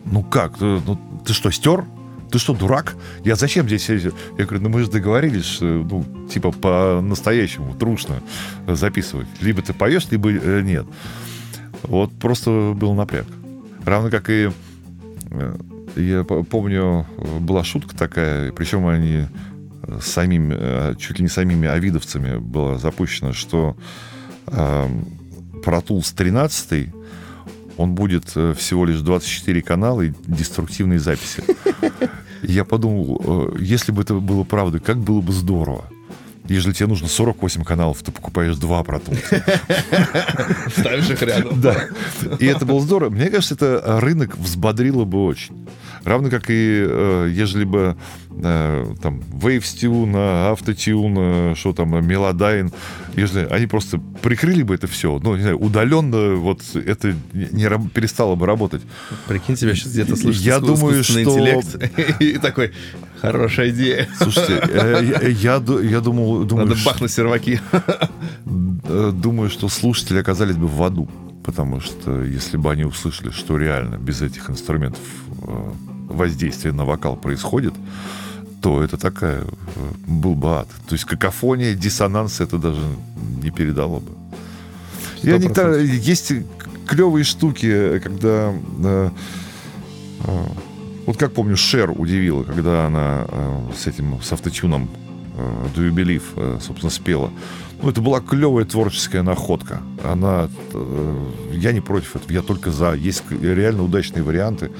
Ну 0.05 0.23
как? 0.23 0.57
Ты, 0.57 0.65
ну, 0.65 0.99
ты 1.25 1.33
что, 1.33 1.51
стер? 1.51 1.85
Ты 2.31 2.39
что, 2.39 2.53
дурак? 2.53 2.95
Я 3.23 3.35
зачем 3.35 3.67
здесь? 3.67 3.87
Я 3.89 4.11
говорю, 4.37 4.61
ну 4.61 4.69
мы 4.69 4.81
же 4.81 4.89
договорились, 4.89 5.45
что, 5.45 5.65
ну, 5.65 6.05
типа 6.31 6.51
по-настоящему, 6.51 7.73
трушно 7.75 8.21
записывать. 8.67 9.27
Либо 9.41 9.61
ты 9.61 9.73
поешь, 9.73 10.07
либо 10.11 10.31
э, 10.31 10.61
нет. 10.61 10.85
Вот 11.83 12.11
просто 12.13 12.73
был 12.75 12.93
напряг. 12.93 13.27
Равно 13.85 14.09
как 14.09 14.29
и 14.29 14.49
Э, 15.31 15.55
я 15.95 16.23
помню, 16.23 17.05
была 17.39 17.63
шутка 17.63 17.95
такая, 17.95 18.51
причем 18.51 18.87
они 18.87 19.13
э, 19.13 19.27
самими, 20.01 20.55
э, 20.57 20.95
чуть 20.97 21.19
ли 21.19 21.23
не 21.23 21.29
самими 21.29 21.67
авидовцами 21.67 22.37
была 22.37 22.77
запущена, 22.77 23.33
что 23.33 23.75
э, 24.47 24.89
Pro 25.63 25.85
Tools 25.85 26.13
13 26.15 26.93
он 27.77 27.93
будет 27.93 28.29
всего 28.29 28.85
лишь 28.85 29.01
24 29.01 29.61
канала 29.61 30.01
и 30.01 30.13
деструктивные 30.25 30.99
записи. 30.99 31.43
Я 32.41 32.63
подумал, 32.63 33.53
если 33.57 33.91
бы 33.91 34.01
это 34.03 34.15
было 34.15 34.43
правдой, 34.43 34.79
как 34.79 34.97
было 34.97 35.19
бы 35.19 35.33
здорово. 35.33 35.85
Если 36.47 36.71
тебе 36.73 36.87
нужно 36.87 37.07
48 37.07 37.63
каналов, 37.63 38.01
ты 38.03 38.11
покупаешь 38.11 38.55
два 38.57 38.81
Tools. 38.81 39.19
Ставишь 40.77 41.09
их 41.09 41.21
рядом. 41.21 41.59
Да. 41.59 41.75
И 42.39 42.45
это 42.45 42.65
было 42.65 42.79
здорово. 42.81 43.09
Мне 43.09 43.29
кажется, 43.29 43.55
это 43.55 43.99
рынок 43.99 44.37
взбодрило 44.37 45.05
бы 45.05 45.25
очень. 45.25 45.67
Равно 46.03 46.29
как 46.29 46.49
и 46.49 46.85
э, 46.87 47.31
ежели 47.33 47.63
бы 47.63 47.97
э, 48.29 48.85
там 49.01 49.21
Waves 49.31 50.51
Auto-Tune, 50.51 51.55
что 51.55 51.73
там, 51.73 52.05
Melodyne, 52.05 52.71
если 53.15 53.47
они 53.49 53.65
просто 53.65 53.99
прикрыли 54.21 54.61
бы 54.61 54.75
это 54.75 54.87
все, 54.87 55.19
ну, 55.23 55.35
не 55.35 55.41
знаю, 55.41 55.57
удаленно 55.57 56.35
вот 56.35 56.61
это 56.75 57.15
не 57.33 57.89
перестало 57.89 58.35
бы 58.35 58.45
работать. 58.45 58.83
Прикинь, 59.27 59.55
тебя 59.55 59.73
сейчас 59.73 59.93
где-то 59.93 60.15
слышит 60.15 60.41
Я 60.43 60.59
думаю, 60.59 61.03
что... 61.03 61.23
интеллект 61.23 62.19
и 62.21 62.37
такой, 62.37 62.71
хорошая 63.21 63.69
идея. 63.69 64.07
Слушайте, 64.17 64.61
э, 64.69 65.31
я, 65.31 65.55
я 65.81 66.01
думал... 66.01 66.43
Думаю, 66.43 66.67
Надо 66.67 66.79
бахнуть 66.85 67.11
серваки. 67.11 67.59
Думаю, 68.85 69.49
что 69.49 69.69
слушатели 69.69 70.19
оказались 70.19 70.55
бы 70.55 70.67
в 70.67 70.81
аду. 70.83 71.09
Потому 71.43 71.79
что 71.79 72.23
если 72.23 72.57
бы 72.57 72.71
они 72.71 72.85
услышали, 72.85 73.29
что 73.29 73.57
реально 73.57 73.97
без 73.97 74.21
этих 74.21 74.49
инструментов 74.49 75.01
воздействие 76.07 76.73
на 76.73 76.85
вокал 76.85 77.15
происходит, 77.15 77.73
то 78.61 78.81
это 78.81 78.97
такая 78.97 79.41
э, 79.41 79.45
был 80.07 80.33
бы 80.33 80.57
ад. 80.57 80.67
То 80.87 80.93
есть 80.95 81.05
какофония, 81.05 81.75
диссонанс 81.75 82.41
это 82.41 82.57
даже 82.57 82.81
не 83.43 83.51
передало 83.51 83.99
бы. 83.99 84.11
Я 85.21 85.37
не, 85.37 85.47
есть 85.85 86.33
клевые 86.87 87.23
штуки, 87.23 87.99
когда 87.99 88.53
э, 88.83 89.09
э, 90.23 90.45
вот 91.05 91.17
как 91.17 91.33
помню, 91.33 91.55
Шер 91.55 91.91
удивила, 91.91 92.43
когда 92.43 92.87
она 92.87 93.25
э, 93.27 93.69
с 93.77 93.87
этим, 93.87 94.21
с 94.21 94.31
автотюном 94.31 94.89
э, 95.37 95.67
Do 95.75 95.87
You 95.87 95.93
Believe, 95.93 96.23
э, 96.35 96.59
собственно, 96.61 96.89
спела. 96.89 97.31
Ну, 97.81 97.89
это 97.89 98.01
была 98.01 98.21
клевая 98.21 98.65
творческая 98.65 99.21
находка. 99.21 99.81
Она, 100.03 100.49
э, 100.73 101.31
я 101.53 101.71
не 101.73 101.81
против 101.81 102.15
этого, 102.15 102.31
я 102.31 102.41
только 102.41 102.71
за. 102.71 102.93
Есть 102.93 103.23
реально 103.29 103.83
удачные 103.83 104.23
варианты. 104.23 104.71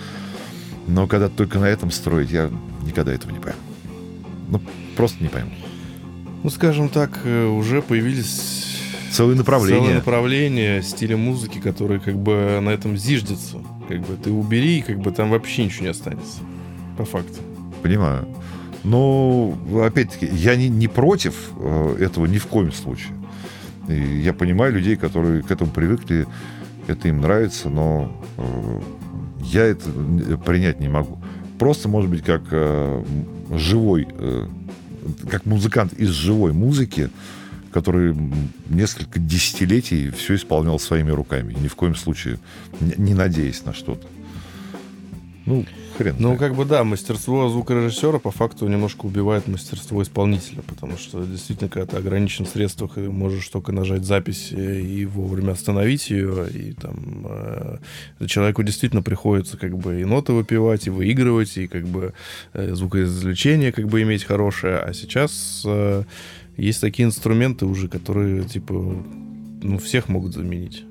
Но 0.88 1.08
когда 1.08 1.30
только 1.30 1.60
на 1.60 1.66
этом 1.66 1.92
строить, 1.92 2.32
я 2.32 2.50
никогда 2.84 3.14
этого 3.14 3.32
не 3.32 3.40
пойму. 3.40 3.60
Ну, 4.50 4.62
просто 4.96 5.22
не 5.22 5.30
пойму. 5.30 5.52
Ну, 6.44 6.50
скажем 6.50 6.90
так, 6.90 7.20
э, 7.24 7.46
уже 7.46 7.82
появились 7.82 8.78
целые 9.12 9.38
направления. 9.38 9.80
Целые 9.80 9.96
направления 9.96 10.82
стиля 10.82 11.18
музыки, 11.18 11.60
которые 11.60 12.00
как 12.00 12.18
бы 12.18 12.60
на 12.62 12.70
этом 12.70 12.98
зиждятся. 12.98 13.62
Как 13.88 14.00
бы 14.02 14.16
ты 14.16 14.32
убери, 14.32 14.82
как 14.82 15.00
бы 15.00 15.12
там 15.12 15.30
вообще 15.30 15.66
ничего 15.66 15.86
не 15.86 15.92
останется. 15.92 16.40
По 16.98 17.06
факту. 17.06 17.40
Понимаю. 17.84 18.28
Но, 18.84 19.58
опять-таки, 19.84 20.28
я 20.28 20.56
не, 20.56 20.70
не 20.70 20.88
против 20.88 21.52
э, 21.60 21.98
этого 22.00 22.26
ни 22.26 22.38
в 22.38 22.46
коем 22.46 22.72
случае. 22.72 23.14
И 23.88 23.94
я 23.94 24.34
понимаю 24.34 24.74
людей, 24.74 24.96
которые 24.96 25.42
к 25.42 25.52
этому 25.52 25.72
привыкли, 25.72 26.28
это 26.88 27.08
им 27.08 27.22
нравится, 27.22 27.70
но 27.70 28.12
э, 28.38 28.82
я 29.42 29.64
это 29.66 29.90
принять 30.46 30.80
не 30.80 30.88
могу. 30.88 31.18
Просто, 31.58 31.90
может 31.90 32.10
быть, 32.10 32.24
как 32.24 32.44
э, 32.52 33.04
живой, 33.56 34.08
как 35.30 35.46
музыкант 35.46 35.94
из 35.94 36.10
живой 36.10 36.54
музыки, 36.54 37.10
который 37.76 38.16
несколько 38.70 39.20
десятилетий 39.20 40.10
все 40.12 40.36
исполнял 40.36 40.80
своими 40.80 41.12
руками, 41.12 41.54
ни 41.60 41.68
в 41.68 41.76
коем 41.76 41.94
случае 41.94 42.40
не, 42.80 43.14
надеясь 43.14 43.66
на 43.66 43.74
что-то. 43.74 44.08
Ну, 45.46 45.66
хрен. 45.98 46.16
Ну, 46.18 46.38
как 46.38 46.56
бы 46.56 46.64
да, 46.64 46.86
мастерство 46.86 47.50
звукорежиссера 47.50 48.18
по 48.20 48.32
факту 48.32 48.66
немножко 48.70 49.06
убивает 49.06 49.50
мастерство 49.50 50.02
исполнителя, 50.02 50.62
потому 50.66 50.98
что 50.98 51.26
действительно, 51.26 51.70
когда 51.70 51.86
ты 51.86 51.98
ограничен 51.98 52.46
в 52.46 52.50
средствах 52.50 52.98
и 52.98 53.02
можешь 53.02 53.50
только 53.50 53.74
нажать 53.74 54.06
запись 54.06 54.54
и 54.54 55.06
вовремя 55.06 55.52
остановить 55.52 56.10
ее, 56.10 56.48
и 56.50 56.72
там 56.72 57.26
э, 57.26 57.78
человеку 58.26 58.64
действительно 58.64 59.04
приходится 59.04 59.58
как 59.58 59.78
бы 59.78 60.00
и 60.00 60.06
ноты 60.06 60.32
выпивать, 60.32 60.88
и 60.88 60.92
выигрывать, 60.92 61.58
и 61.58 61.68
как 61.68 61.86
бы 61.86 62.14
э, 62.54 62.74
звукоизвлечение 62.74 63.74
как 63.74 63.90
бы 63.90 64.02
иметь 64.02 64.24
хорошее. 64.24 64.78
А 64.78 64.94
сейчас 64.94 65.62
э, 65.66 66.04
есть 66.58 66.82
такие 66.82 67.08
инструменты 67.08 67.66
уже, 67.66 67.88
которые 67.88 68.44
типа 68.44 69.04
ну, 69.62 69.78
всех 69.78 70.10
могут 70.10 70.34
заменить. 70.34 70.86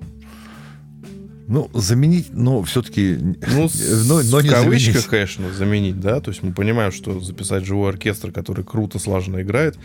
Ну, 1.47 1.71
заменить, 1.75 2.29
но 2.33 2.63
все-таки... 2.63 3.19
Ну, 3.21 3.69
но, 4.07 4.23
но 4.23 4.39
в 4.39 4.49
кавычках, 4.49 4.95
заменить. 4.95 5.07
конечно, 5.07 5.53
заменить, 5.53 6.01
да. 6.01 6.21
То 6.21 6.31
есть 6.31 6.43
мы 6.43 6.53
понимаем, 6.53 6.91
что 6.91 7.21
записать 7.21 7.65
живой 7.65 7.91
оркестр, 7.91 8.33
который 8.33 8.65
круто, 8.65 8.99
слаженно 8.99 9.43
играет, 9.43 9.77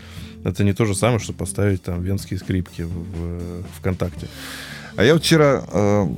это 0.44 0.64
не 0.64 0.72
то 0.72 0.86
же 0.86 0.94
самое, 0.94 1.18
что 1.18 1.32
поставить 1.32 1.82
там 1.82 2.02
венские 2.02 2.38
скрипки 2.38 2.82
в, 2.82 2.88
в 2.88 3.62
ВКонтакте. 3.78 4.26
А 4.96 5.04
я 5.04 5.16
вчера 5.16 5.62
э, 5.70 6.08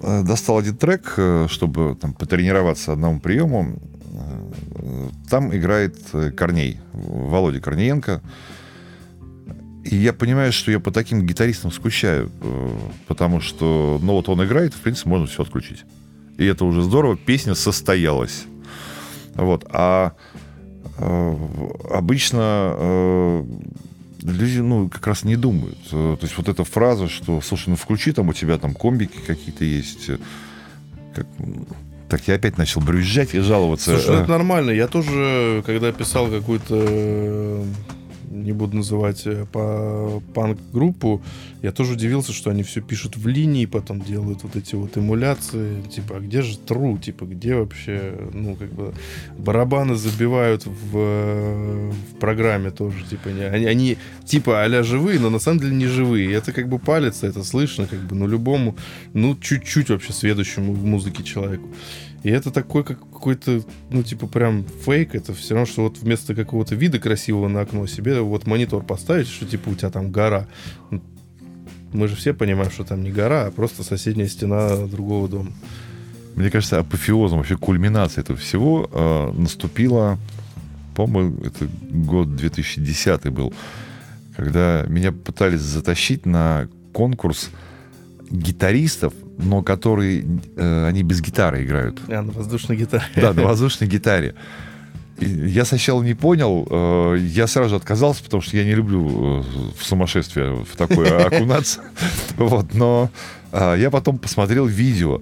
э 0.00 0.22
достал 0.24 0.58
один 0.58 0.76
трек, 0.76 1.14
э, 1.16 1.46
чтобы 1.48 1.96
там 2.00 2.12
потренироваться 2.12 2.92
одному 2.92 3.20
приему. 3.20 3.78
Э, 4.74 5.08
там 5.30 5.54
играет 5.54 5.96
Корней, 6.36 6.78
Володя 6.92 7.60
Корниенко. 7.60 8.20
И 9.90 9.96
я 9.96 10.12
понимаю, 10.12 10.52
что 10.52 10.70
я 10.70 10.80
по 10.80 10.90
таким 10.90 11.26
гитаристам 11.26 11.72
скучаю, 11.72 12.30
э, 12.42 12.78
потому 13.06 13.40
что, 13.40 13.98
ну 14.02 14.12
вот 14.12 14.28
он 14.28 14.44
играет, 14.44 14.74
в 14.74 14.80
принципе, 14.80 15.08
можно 15.08 15.26
все 15.26 15.42
отключить. 15.42 15.84
И 16.36 16.44
это 16.44 16.66
уже 16.66 16.82
здорово, 16.82 17.16
песня 17.16 17.54
состоялась. 17.54 18.44
Вот, 19.34 19.64
а 19.70 20.12
э, 20.98 21.36
обычно 21.90 22.74
э, 22.76 23.44
люди, 24.24 24.58
ну, 24.58 24.90
как 24.90 25.06
раз 25.06 25.24
не 25.24 25.36
думают. 25.36 25.78
То 25.90 26.18
есть 26.20 26.36
вот 26.36 26.48
эта 26.48 26.64
фраза, 26.64 27.08
что, 27.08 27.40
слушай, 27.40 27.70
ну 27.70 27.76
включи, 27.76 28.12
там 28.12 28.28
у 28.28 28.34
тебя 28.34 28.58
там 28.58 28.74
комбики 28.74 29.18
какие-то 29.26 29.64
есть. 29.64 30.10
Как, 31.14 31.26
так 32.10 32.28
я 32.28 32.34
опять 32.34 32.58
начал 32.58 32.82
брюзжать 32.82 33.34
и 33.34 33.40
жаловаться. 33.40 33.92
Слушай, 33.92 34.16
ну 34.16 34.22
это 34.22 34.30
нормально. 34.30 34.70
Я 34.70 34.86
тоже, 34.86 35.62
когда 35.64 35.92
писал 35.92 36.28
какую-то 36.28 37.64
не 38.30 38.52
буду 38.52 38.76
называть 38.76 39.22
э, 39.26 39.46
по 39.52 40.22
панк-группу, 40.34 41.22
я 41.62 41.72
тоже 41.72 41.94
удивился, 41.94 42.32
что 42.32 42.50
они 42.50 42.62
все 42.62 42.80
пишут 42.80 43.16
в 43.16 43.26
линии, 43.26 43.66
потом 43.66 44.00
делают 44.00 44.42
вот 44.42 44.56
эти 44.56 44.74
вот 44.74 44.96
эмуляции, 44.96 45.82
типа, 45.82 46.16
а 46.16 46.20
где 46.20 46.42
же 46.42 46.56
true, 46.66 47.00
типа, 47.00 47.24
где 47.24 47.54
вообще, 47.54 48.14
ну, 48.32 48.54
как 48.54 48.72
бы, 48.72 48.94
барабаны 49.36 49.96
забивают 49.96 50.66
в, 50.66 50.92
в 50.92 52.14
программе 52.20 52.70
тоже, 52.70 53.04
типа, 53.04 53.28
не, 53.28 53.42
они, 53.42 53.66
они 53.66 53.98
типа 54.24 54.64
а 54.64 54.82
живые, 54.82 55.18
но 55.18 55.30
на 55.30 55.38
самом 55.38 55.60
деле 55.60 55.74
не 55.74 55.86
живые, 55.86 56.32
это 56.32 56.52
как 56.52 56.68
бы 56.68 56.78
палится, 56.78 57.26
это 57.26 57.42
слышно, 57.42 57.86
как 57.86 58.00
бы, 58.00 58.14
ну, 58.14 58.26
любому, 58.28 58.76
ну, 59.14 59.36
чуть-чуть 59.36 59.90
вообще 59.90 60.12
сведущему 60.12 60.72
в 60.72 60.84
музыке 60.84 61.22
человеку. 61.24 61.68
И 62.22 62.30
это 62.30 62.50
такой 62.50 62.84
как 62.84 62.98
какой-то, 62.98 63.62
ну, 63.90 64.02
типа, 64.02 64.26
прям 64.26 64.64
фейк. 64.84 65.14
Это 65.14 65.32
все 65.34 65.54
равно, 65.54 65.66
что 65.66 65.82
вот 65.84 65.98
вместо 65.98 66.34
какого-то 66.34 66.74
вида 66.74 66.98
красивого 66.98 67.48
на 67.48 67.60
окно 67.60 67.86
себе 67.86 68.20
вот 68.20 68.46
монитор 68.46 68.82
поставить, 68.82 69.28
что, 69.28 69.46
типа, 69.46 69.68
у 69.68 69.74
тебя 69.74 69.90
там 69.90 70.10
гора. 70.10 70.46
Мы 71.92 72.08
же 72.08 72.16
все 72.16 72.34
понимаем, 72.34 72.70
что 72.70 72.84
там 72.84 73.02
не 73.02 73.10
гора, 73.10 73.46
а 73.46 73.50
просто 73.50 73.82
соседняя 73.82 74.28
стена 74.28 74.86
другого 74.86 75.28
дома. 75.28 75.52
Мне 76.34 76.50
кажется, 76.50 76.78
апофеозом, 76.78 77.38
вообще 77.38 77.56
кульминацией 77.56 78.22
этого 78.22 78.38
всего 78.38 78.88
э, 78.92 79.32
наступила 79.32 80.18
по-моему, 80.98 81.44
это 81.44 81.68
год 81.92 82.34
2010 82.34 83.28
был, 83.28 83.54
когда 84.34 84.84
меня 84.88 85.12
пытались 85.12 85.60
затащить 85.60 86.26
на 86.26 86.66
конкурс 86.92 87.50
гитаристов, 88.30 89.12
но 89.38 89.62
которые, 89.62 90.24
э, 90.56 90.86
они 90.86 91.02
без 91.02 91.20
гитары 91.20 91.64
играют. 91.64 92.00
А, 92.08 92.22
на 92.22 92.32
воздушной 92.32 92.76
гитаре. 92.76 93.04
Да, 93.16 93.32
на 93.32 93.42
воздушной 93.42 93.88
гитаре. 93.88 94.34
Я 95.20 95.64
сначала 95.64 96.02
не 96.02 96.14
понял, 96.14 96.66
э, 96.70 97.18
я 97.20 97.46
сразу 97.46 97.76
отказался, 97.76 98.22
потому 98.22 98.40
что 98.40 98.56
я 98.56 98.64
не 98.64 98.74
люблю 98.74 99.40
э, 99.40 99.42
в 99.76 99.84
сумасшествие 99.84 100.64
в 100.64 100.76
такое 100.76 101.26
окунаться. 101.26 101.80
Вот, 102.36 102.74
но 102.74 103.10
э, 103.52 103.76
я 103.78 103.90
потом 103.90 104.18
посмотрел 104.18 104.66
видео. 104.66 105.20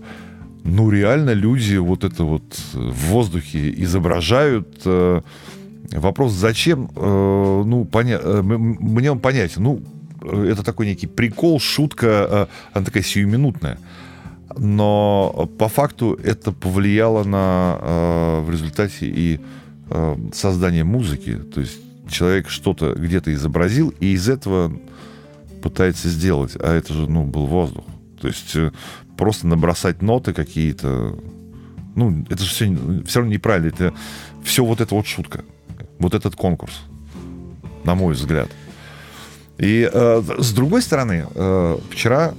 Ну, 0.65 0.91
реально 0.91 1.31
люди 1.31 1.77
вот 1.77 2.05
это 2.05 2.25
вот 2.25 2.43
в 2.73 3.07
воздухе 3.09 3.73
изображают. 3.83 4.81
Э, 4.85 5.23
Вопрос, 5.93 6.33
зачем, 6.33 6.91
ну, 6.97 7.85
поня... 7.85 8.19
мне 8.19 9.13
он 9.13 9.21
понятен. 9.21 9.63
Ну, 9.63 9.83
это 10.27 10.63
такой 10.63 10.87
некий 10.87 11.07
прикол, 11.07 11.61
шутка, 11.61 12.07
э, 12.07 12.47
она 12.73 12.85
такая 12.85 13.03
сиюминутная. 13.03 13.79
Но 14.59 15.51
по 15.59 15.69
факту 15.69 16.19
это 16.23 16.53
повлияло 16.53 17.25
на 17.25 17.79
э, 17.81 18.41
в 18.43 18.51
результате 18.51 19.07
и 19.07 19.41
э, 19.91 20.17
создание 20.33 20.85
музыки. 20.85 21.37
То 21.37 21.61
есть 21.61 21.79
человек 22.11 22.49
что-то 22.49 22.95
где-то 22.95 23.33
изобразил, 23.35 23.93
и 24.01 24.13
из 24.13 24.29
этого 24.29 24.73
пытается 25.63 26.09
сделать. 26.09 26.57
А 26.59 26.75
это 26.75 26.93
же, 26.93 27.11
ну, 27.11 27.25
был 27.25 27.47
воздух. 27.47 27.85
То 28.21 28.29
есть 28.29 28.57
просто 29.17 29.47
набросать 29.47 30.03
ноты 30.03 30.33
какие-то, 30.33 31.19
ну, 31.95 32.25
это 32.31 32.43
же 32.43 32.51
все, 32.51 32.77
все 33.07 33.21
равно 33.21 33.35
неправильно. 33.35 33.69
Это 33.69 33.95
все 34.43 34.65
вот 34.65 34.81
это 34.81 34.95
вот 34.95 35.07
шутка. 35.07 35.45
Вот 35.99 36.15
этот 36.15 36.37
конкурс, 36.37 36.83
на 37.85 37.95
мой 37.95 38.15
взгляд. 38.15 38.49
И 39.59 39.89
э, 39.91 40.23
с 40.39 40.53
другой 40.53 40.83
стороны, 40.83 41.27
э, 41.35 41.79
вчера 41.91 42.35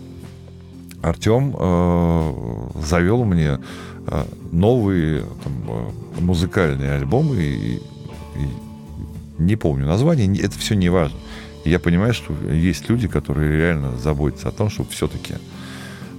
Артем 1.02 1.56
э, 1.58 2.70
завел 2.86 3.24
мне 3.24 3.60
э, 4.08 4.26
новые 4.52 5.24
там, 5.44 5.54
э, 5.68 6.22
музыкальные 6.22 6.92
альбомы, 6.92 7.38
и, 7.38 7.76
и 7.76 7.82
не 9.40 9.56
помню 9.56 9.88
название, 9.88 10.42
это 10.42 10.58
все 10.60 10.76
не 10.76 10.90
важно. 10.90 11.18
Я 11.66 11.80
понимаю, 11.80 12.14
что 12.14 12.34
есть 12.52 12.88
люди, 12.90 13.08
которые 13.08 13.58
реально 13.58 13.98
заботятся 13.98 14.50
о 14.50 14.52
том, 14.52 14.70
чтобы 14.70 14.90
все-таки 14.92 15.36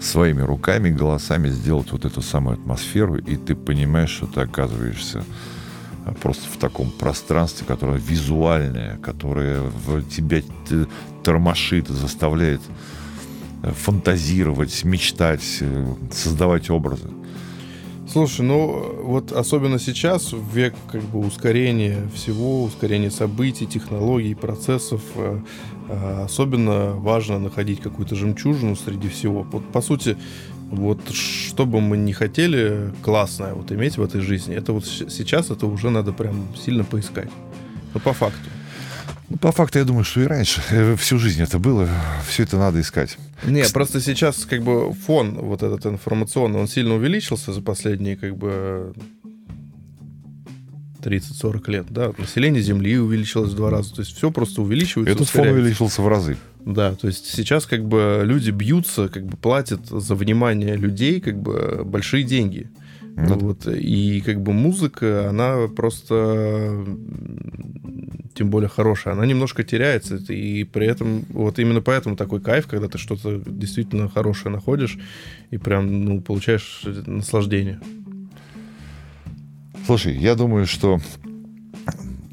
своими 0.01 0.43
руками, 0.43 0.91
голосами 0.91 1.49
сделать 1.49 1.91
вот 1.93 2.05
эту 2.05 2.23
самую 2.23 2.55
атмосферу, 2.55 3.17
и 3.17 3.37
ты 3.37 3.55
понимаешь, 3.55 4.11
что 4.11 4.27
ты 4.27 4.41
оказываешься 4.41 5.25
просто 6.21 6.44
в 6.49 6.57
таком 6.57 6.90
пространстве, 6.90 7.66
которое 7.66 7.99
визуальное, 7.99 8.97
которое 8.99 9.61
в 9.61 10.03
тебя 10.09 10.42
тормошит, 11.23 11.88
заставляет 11.88 12.61
э, 13.62 13.71
фантазировать, 13.73 14.85
мечтать, 14.85 15.59
э, 15.61 15.94
создавать 16.12 16.71
образы. 16.71 17.09
Слушай, 18.11 18.47
ну 18.47 19.03
вот 19.03 19.33
особенно 19.33 19.79
сейчас, 19.79 20.33
в 20.33 20.57
век 20.57 20.75
как 20.90 21.03
бы 21.03 21.18
ускорения 21.18 22.09
всего, 22.14 22.64
ускорения 22.64 23.11
событий, 23.11 23.66
технологий, 23.66 24.35
процессов, 24.35 25.03
э, 25.16 25.40
особенно 26.25 26.92
важно 26.92 27.38
находить 27.38 27.81
какую-то 27.81 28.14
жемчужину 28.14 28.77
среди 28.77 29.09
всего. 29.09 29.47
Вот 29.51 29.64
по 29.73 29.83
сути, 29.83 30.16
вот 30.70 31.00
что 31.12 31.66
бы 31.66 31.81
мы 31.81 31.96
ни 31.96 32.12
хотели 32.12 32.92
классное 33.02 33.54
вот 33.54 33.72
иметь 33.72 33.96
в 33.96 34.02
этой 34.02 34.20
жизни, 34.20 34.54
это 34.54 34.72
вот 34.72 34.87
сейчас 34.87 35.50
это 35.50 35.66
уже 35.66 35.90
надо 35.90 36.12
прям 36.12 36.48
сильно 36.57 36.85
поискать. 36.85 37.31
Ну, 37.94 38.00
по 38.00 38.12
факту. 38.12 38.50
Ну, 39.31 39.37
по 39.37 39.52
факту, 39.52 39.78
я 39.78 39.85
думаю, 39.85 40.04
что 40.04 40.20
и 40.20 40.24
раньше, 40.24 40.62
э, 40.70 40.96
всю 40.96 41.18
жизнь 41.18 41.42
это 41.42 41.59
было, 41.59 41.88
все 42.26 42.44
это 42.44 42.57
надо 42.57 42.81
искать. 42.81 43.18
Не, 43.44 43.64
просто 43.72 44.00
сейчас 44.00 44.44
как 44.46 44.62
бы 44.62 44.92
фон 44.92 45.35
вот 45.35 45.62
этот 45.62 45.85
информационный, 45.87 46.61
он 46.61 46.68
сильно 46.68 46.94
увеличился 46.94 47.52
за 47.52 47.61
последние 47.61 48.16
как 48.16 48.37
бы 48.37 48.94
30-40 51.02 51.70
лет, 51.70 51.87
да, 51.90 52.12
население 52.16 52.62
Земли 52.62 52.98
увеличилось 52.98 53.52
в 53.52 53.57
два 53.57 53.70
раза, 53.70 53.94
то 53.94 54.00
есть 54.00 54.16
все 54.16 54.31
просто 54.31 54.62
увеличивается. 54.62 55.12
Этот 55.12 55.28
фон 55.28 55.40
ускоряется. 55.42 55.61
увеличился 55.61 56.02
в 56.02 56.09
разы. 56.09 56.37
Да, 56.64 56.94
то 56.94 57.07
есть 57.07 57.27
сейчас 57.27 57.66
как 57.66 57.85
бы 57.87 58.23
люди 58.25 58.51
бьются, 58.51 59.09
как 59.09 59.25
бы 59.25 59.37
платят 59.37 59.87
за 59.87 60.14
внимание 60.14 60.77
людей 60.77 61.21
как 61.21 61.40
бы 61.40 61.83
большие 61.85 62.25
деньги. 62.25 62.71
Ну, 63.16 63.37
Вот, 63.37 63.66
и 63.66 64.21
как 64.21 64.40
бы 64.42 64.53
музыка, 64.53 65.29
она 65.29 65.66
просто, 65.66 66.87
тем 68.35 68.49
более 68.49 68.68
хорошая, 68.68 69.14
она 69.14 69.27
немножко 69.27 69.64
теряется. 69.64 70.16
И 70.29 70.62
при 70.62 70.87
этом, 70.87 71.25
вот 71.31 71.59
именно 71.59 71.81
поэтому 71.81 72.14
такой 72.14 72.40
кайф, 72.40 72.68
когда 72.68 72.87
ты 72.87 72.97
что-то 72.97 73.42
действительно 73.44 74.09
хорошее 74.09 74.55
находишь 74.55 74.99
и 75.51 75.59
прям, 75.59 76.05
ну, 76.05 76.21
получаешь 76.21 76.85
наслаждение. 77.07 77.81
Слушай, 79.85 80.16
я 80.16 80.37
думаю, 80.37 80.66
что 80.66 81.01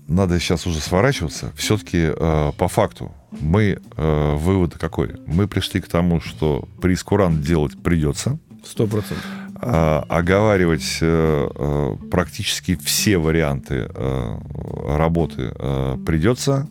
надо 0.08 0.40
сейчас 0.40 0.68
уже 0.68 0.80
сворачиваться. 0.80 1.52
Все-таки 1.56 2.12
по 2.16 2.68
факту 2.68 3.12
мы 3.40 3.80
э, 3.98 4.36
вывод 4.38 4.78
какой? 4.78 5.16
Мы 5.28 5.48
пришли 5.48 5.82
к 5.82 5.88
тому, 5.88 6.20
что 6.22 6.68
прескурант 6.82 7.42
делать 7.42 7.78
придется. 7.82 8.38
Сто 8.64 8.88
процентов. 8.88 9.24
а, 9.62 10.04
оговаривать 10.10 10.98
э, 11.02 11.50
э, 11.56 11.96
практически 12.10 12.76
все 12.76 13.18
варианты 13.18 13.88
э, 13.94 14.38
работы 14.98 15.52
э, 15.56 15.98
придется. 16.06 16.68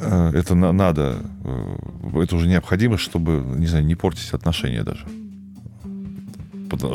Э, 0.00 0.32
Это 0.34 0.54
на- 0.54 0.72
надо, 0.72 1.18
э, 1.44 2.22
это 2.22 2.36
уже 2.36 2.48
необходимо, 2.48 2.98
чтобы, 2.98 3.42
не 3.58 3.66
знаю, 3.66 3.84
не 3.86 3.94
портить 3.94 4.32
отношения 4.32 4.82
даже. 4.82 5.06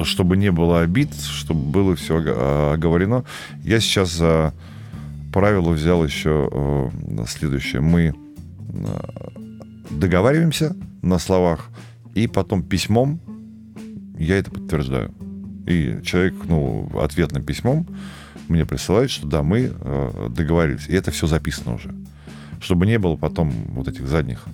Чтобы 0.04 0.36
не 0.36 0.52
было 0.52 0.82
обид, 0.82 1.14
чтобы 1.16 1.62
было 1.72 1.96
все 1.96 2.18
оговорено. 2.74 3.24
Я 3.64 3.80
сейчас 3.80 4.12
за 4.12 4.54
правило 5.32 5.70
взял 5.72 6.04
еще 6.04 6.92
следующее. 7.28 7.82
Мы 7.82 8.14
договариваемся 9.90 10.76
на 11.02 11.20
словах, 11.20 11.70
и 12.16 12.28
потом 12.28 12.64
письмом 12.64 13.20
я 14.18 14.38
это 14.38 14.52
подтверждаю. 14.52 15.12
И 15.68 16.00
человек, 16.04 16.36
ну, 16.48 16.90
ответным 17.00 17.44
письмом 17.44 17.88
мне 18.48 18.66
присылает, 18.66 19.10
что 19.10 19.28
да, 19.28 19.44
мы 19.44 19.72
э, 19.74 20.30
договорились. 20.30 20.88
И 20.88 20.94
это 20.94 21.12
все 21.12 21.28
записано 21.28 21.76
уже. 21.76 21.94
Чтобы 22.60 22.86
не 22.86 23.00
было 23.00 23.16
потом 23.16 23.52
вот 23.70 23.88
этих 23.88 24.08
задних, 24.08 24.46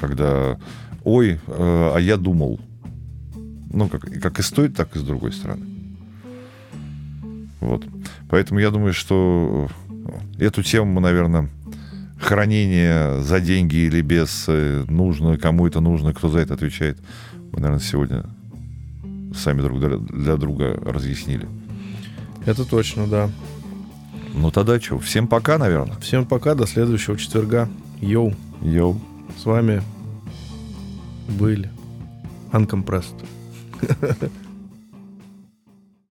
когда, 0.00 0.58
ой, 1.04 1.40
э, 1.46 1.92
а 1.94 1.98
я 1.98 2.16
думал. 2.16 2.60
Ну, 3.72 3.88
как, 3.88 4.02
как 4.20 4.38
и 4.40 4.42
с 4.42 4.50
той, 4.50 4.68
так 4.68 4.94
и 4.96 4.98
с 4.98 5.02
другой 5.02 5.32
стороны. 5.32 5.64
Вот. 7.60 7.84
Поэтому 8.28 8.60
я 8.60 8.70
думаю, 8.70 8.92
что 8.92 9.68
эту 10.38 10.62
тему, 10.62 11.00
наверное, 11.00 11.48
хранение 12.20 13.22
за 13.22 13.40
деньги 13.40 13.76
или 13.76 14.02
без 14.02 14.44
э, 14.48 14.84
нужно, 14.88 15.38
кому 15.38 15.66
это 15.66 15.80
нужно, 15.80 16.12
кто 16.12 16.28
за 16.28 16.40
это 16.40 16.54
отвечает, 16.54 16.98
мы, 17.52 17.60
наверное, 17.60 17.80
сегодня 17.80 18.24
сами 19.34 19.62
друг 19.62 19.80
для, 19.80 19.96
для 19.96 20.36
друга 20.36 20.78
разъяснили. 20.84 21.48
Это 22.44 22.64
точно, 22.64 23.06
да. 23.06 23.30
Ну 24.34 24.50
тогда 24.50 24.80
что, 24.80 24.98
всем 24.98 25.26
пока, 25.26 25.58
наверное. 25.58 25.96
Всем 25.98 26.24
пока, 26.24 26.54
до 26.54 26.66
следующего 26.66 27.16
четверга. 27.16 27.68
Йоу, 28.00 28.34
Йоу. 28.62 29.00
с 29.36 29.44
вами 29.44 29.82
были 31.28 31.70
Uncompressed. 32.52 33.24